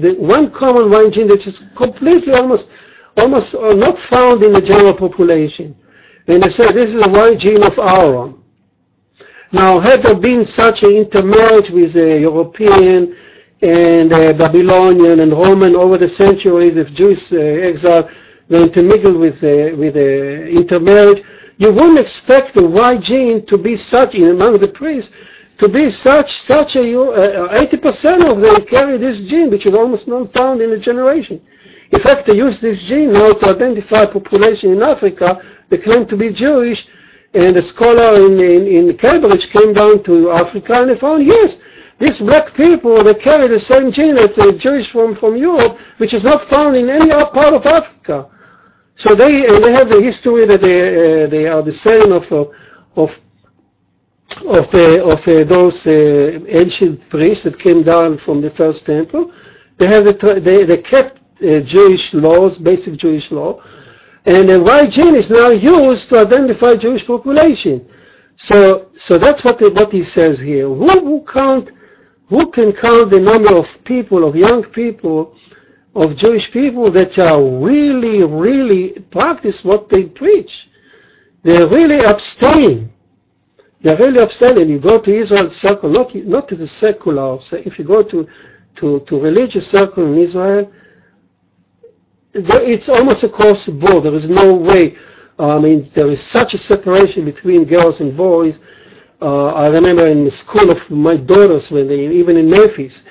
[0.00, 2.68] the one common Y gene that is completely almost,
[3.16, 5.76] almost uh, not found in the general population.
[6.26, 8.42] And they say this is the Y gene of Aaron.
[9.52, 13.14] Now, had there been such an intermarriage with a European
[13.64, 18.10] and uh, Babylonian and Roman over the centuries of Jewish uh, exile
[18.50, 21.22] were intermingled with uh, with uh, intermarriage.
[21.56, 25.14] You wouldn't expect the Y gene to be such in among the priests
[25.58, 30.32] to be such such a 80% of them carry this gene, which is almost not
[30.32, 31.40] found in a generation.
[31.90, 35.40] In fact, they use this gene now to identify population in Africa.
[35.70, 36.86] They claim to be Jewish,
[37.32, 41.56] and a scholar in, in, in Cambridge came down to Africa and they found, yes,
[41.98, 46.12] these black people, they carry the same gene that the Jewish from, from Europe, which
[46.12, 48.28] is not found in any other part of Africa.
[48.96, 52.46] So they, they have the history that they, uh, they are the same of, uh,
[52.96, 53.10] of,
[54.46, 59.32] of, uh, of uh, those uh, ancient priests that came down from the first temple.
[59.78, 63.62] They have the, they, they kept uh, Jewish laws, basic Jewish law,
[64.24, 67.86] and the Y gene is now used to identify Jewish population.
[68.36, 70.66] So, so that's what, the, what he says here.
[70.66, 71.70] Who, who count
[72.34, 75.36] who can count the number of people, of young people,
[75.94, 80.68] of Jewish people that are really, really practice what they preach?
[81.44, 82.90] They really abstain.
[83.82, 84.58] They really abstain.
[84.58, 88.02] And you go to Israel circle, not, not to the secular, so if you go
[88.02, 88.26] to,
[88.78, 90.72] to, to religious circle in Israel,
[92.32, 94.06] it's almost across the board.
[94.06, 94.96] There is no way.
[95.38, 98.58] I mean, there is such a separation between girls and boys
[99.24, 103.02] uh, I remember in the school of my daughters, when they, even in Memphis,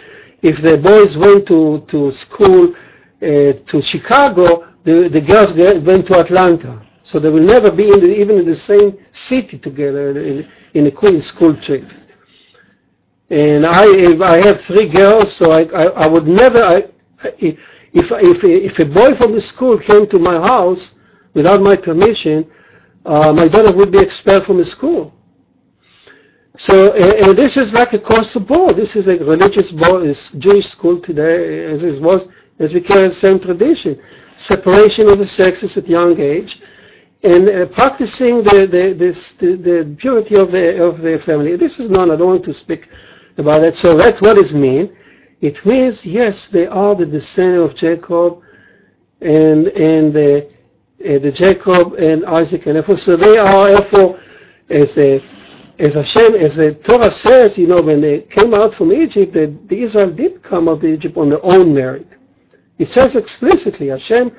[0.43, 6.19] if the boys went to, to school uh, to Chicago, the, the girls went to
[6.19, 6.85] Atlanta.
[7.01, 10.85] So they will never be in the, even in the same city together in, in
[10.85, 11.85] a school trip.
[13.31, 13.85] And I,
[14.23, 16.83] I have three girls, so I, I, I would never, I,
[17.39, 17.57] if,
[17.93, 20.93] if, if a boy from the school came to my house
[21.33, 22.45] without my permission,
[23.03, 25.11] uh, my daughter would be expelled from the school.
[26.55, 28.75] So, and this is like across the board.
[28.75, 32.27] This is a religious board, it's Jewish school today, as it was,
[32.59, 33.99] as we carry the same tradition.
[34.35, 36.61] Separation of the sexes at young age,
[37.23, 41.55] and uh, practicing the, the, this, the, the, purity of the, of the family.
[41.55, 42.87] This is not, I don't want to speak
[43.37, 43.75] about that.
[43.75, 44.91] So that's what it means.
[45.41, 48.41] It means, yes, they are the descendant of Jacob,
[49.21, 54.19] and, and uh, uh, the Jacob and Isaac and therefore, so they are therefore
[54.69, 55.19] as a
[55.79, 59.57] as Hashem, as the Torah says, you know, when they came out from Egypt, the,
[59.67, 62.07] the Israel did come out of Egypt on their own merit.
[62.77, 64.31] It says explicitly, Hashem,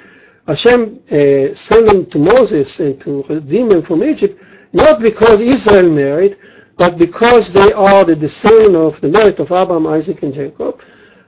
[0.46, 4.40] Hashem uh, sent them to Moses and to redeem them from Egypt,
[4.72, 6.36] not because Israel married,
[6.76, 10.80] but because they are the descendant of the merit of Abraham, Isaac, and Jacob.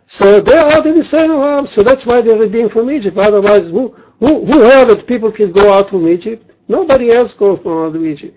[0.06, 3.16] So they are the descendant of Abraham, so that's why they're redeemed from Egypt.
[3.16, 3.88] Otherwise, who,
[4.20, 6.48] who, who heard that people can go out from Egypt?
[6.68, 8.36] Nobody else goes from out of Egypt.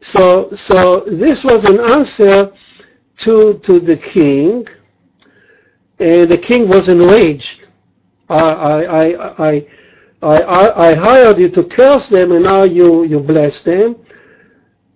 [0.00, 2.52] So, so this was an answer
[3.18, 4.66] to, to the king,
[5.98, 7.66] and the king was enraged.
[8.28, 9.66] I, I, I,
[10.22, 13.96] I, I, hired you to curse them, and now you, you bless them.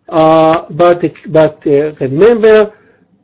[0.08, 2.74] Uh, but but uh, remember,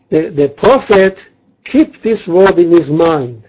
[0.09, 1.29] the, the prophet
[1.64, 3.49] keep this word in his mind.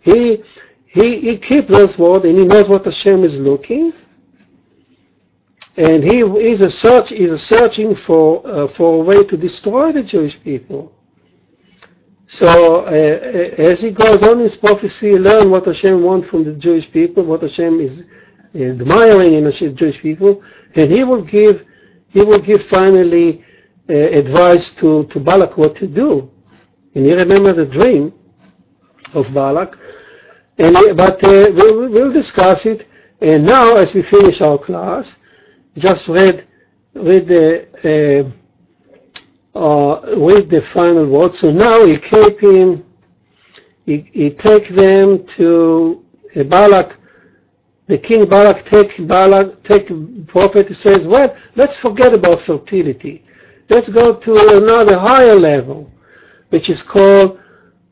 [0.00, 0.42] He
[0.86, 3.92] he he keep those words, and he knows what Hashem is looking.
[5.78, 6.18] And he
[6.52, 10.92] is a search is searching for uh, for a way to destroy the Jewish people.
[12.26, 12.90] So uh,
[13.70, 17.42] as he goes on his prophecy, learn what Hashem wants from the Jewish people, what
[17.42, 18.04] Hashem is
[18.54, 20.42] admiring in the Jewish people,
[20.74, 21.64] and he will give
[22.08, 23.44] he will give finally
[23.88, 26.30] uh, advice to, to Balak what to do.
[26.94, 28.12] And you remember the dream
[29.14, 29.78] of Balak.
[30.58, 32.86] And, but uh, we'll, we'll discuss it.
[33.20, 35.16] And now, as we finish our class,
[35.78, 36.46] just read
[36.94, 38.32] read the
[39.54, 41.34] uh, uh, read the final word.
[41.34, 42.84] So now he keep him.
[43.86, 46.04] He, he take them to
[46.36, 46.98] uh, Balak
[47.88, 49.88] the king Balak take Balak take
[50.28, 53.24] prophet says, well, let's forget about fertility.
[53.70, 55.90] Let's go to another higher level,
[56.50, 57.40] which is called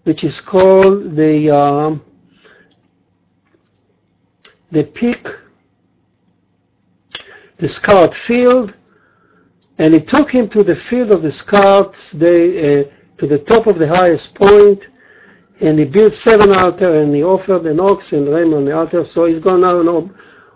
[0.05, 2.03] which is called the um,
[4.71, 5.27] the peak,
[7.59, 8.77] the scout field,
[9.79, 12.85] and he took him to the field of the scouts, they, uh,
[13.19, 14.87] to the top of the highest point,
[15.61, 19.05] and he built seven altars and he offered an ox and ram on the altar.
[19.05, 20.11] So he's and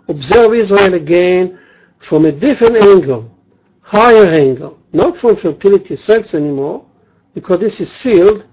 [0.07, 1.59] observe Israel again
[1.99, 3.29] from a different angle,
[3.81, 6.85] higher angle, not from fertility sex anymore,
[7.33, 8.47] because this is sealed.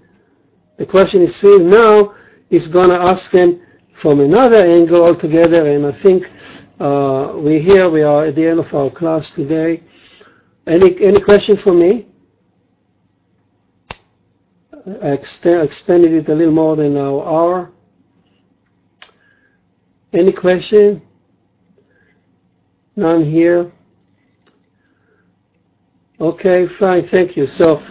[0.77, 2.15] The question is sealed now.
[2.49, 3.61] He's going to ask them
[3.93, 6.23] from another angle altogether, and I think
[6.79, 9.83] uh, we here we are at the end of our class today.
[10.65, 12.07] Any any question for me?
[15.01, 17.71] I expanded it a little more than an hour.
[20.13, 21.01] Any question?
[22.95, 23.71] None here?
[26.21, 27.45] Okay, fine, thank you.
[27.45, 27.81] So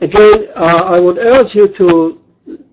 [0.00, 2.20] again, uh, I would urge you to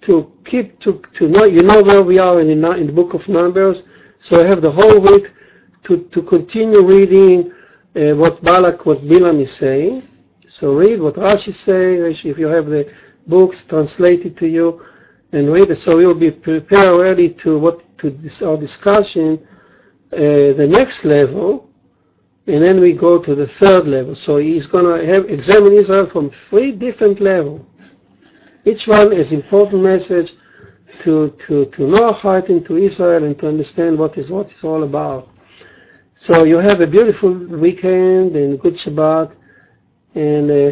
[0.01, 3.13] to keep to to know you know where we are in the, in the book
[3.13, 3.84] of Numbers.
[4.20, 5.32] So I have the whole week
[5.88, 7.52] to to continue reading
[7.96, 10.04] uh, what Balak, what Bilam is saying.
[10.48, 12.04] So read what Rashi is saying.
[12.06, 12.94] If you have the
[13.26, 14.82] books translated to you
[15.32, 15.78] and read it.
[15.80, 19.46] So we will be prepared already to what to this, our discussion,
[20.14, 21.70] uh, the next level,
[22.46, 24.16] and then we go to the third level.
[24.16, 27.62] So he's going to have examine Israel from three different levels.
[28.66, 30.34] Each one is important message
[31.00, 34.84] to to to know heart into Israel and to understand what is what it's all
[34.84, 35.28] about.
[36.18, 39.36] So you have a beautiful weekend and good Shabbat,
[40.16, 40.51] and.
[40.51, 40.71] Uh,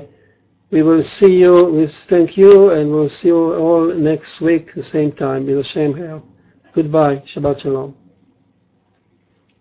[0.72, 4.84] we will see you, we thank you, and we'll see you all next week, the
[4.84, 6.26] same time, in same help.
[6.74, 7.24] Goodbye.
[7.26, 7.96] Shabbat Shalom.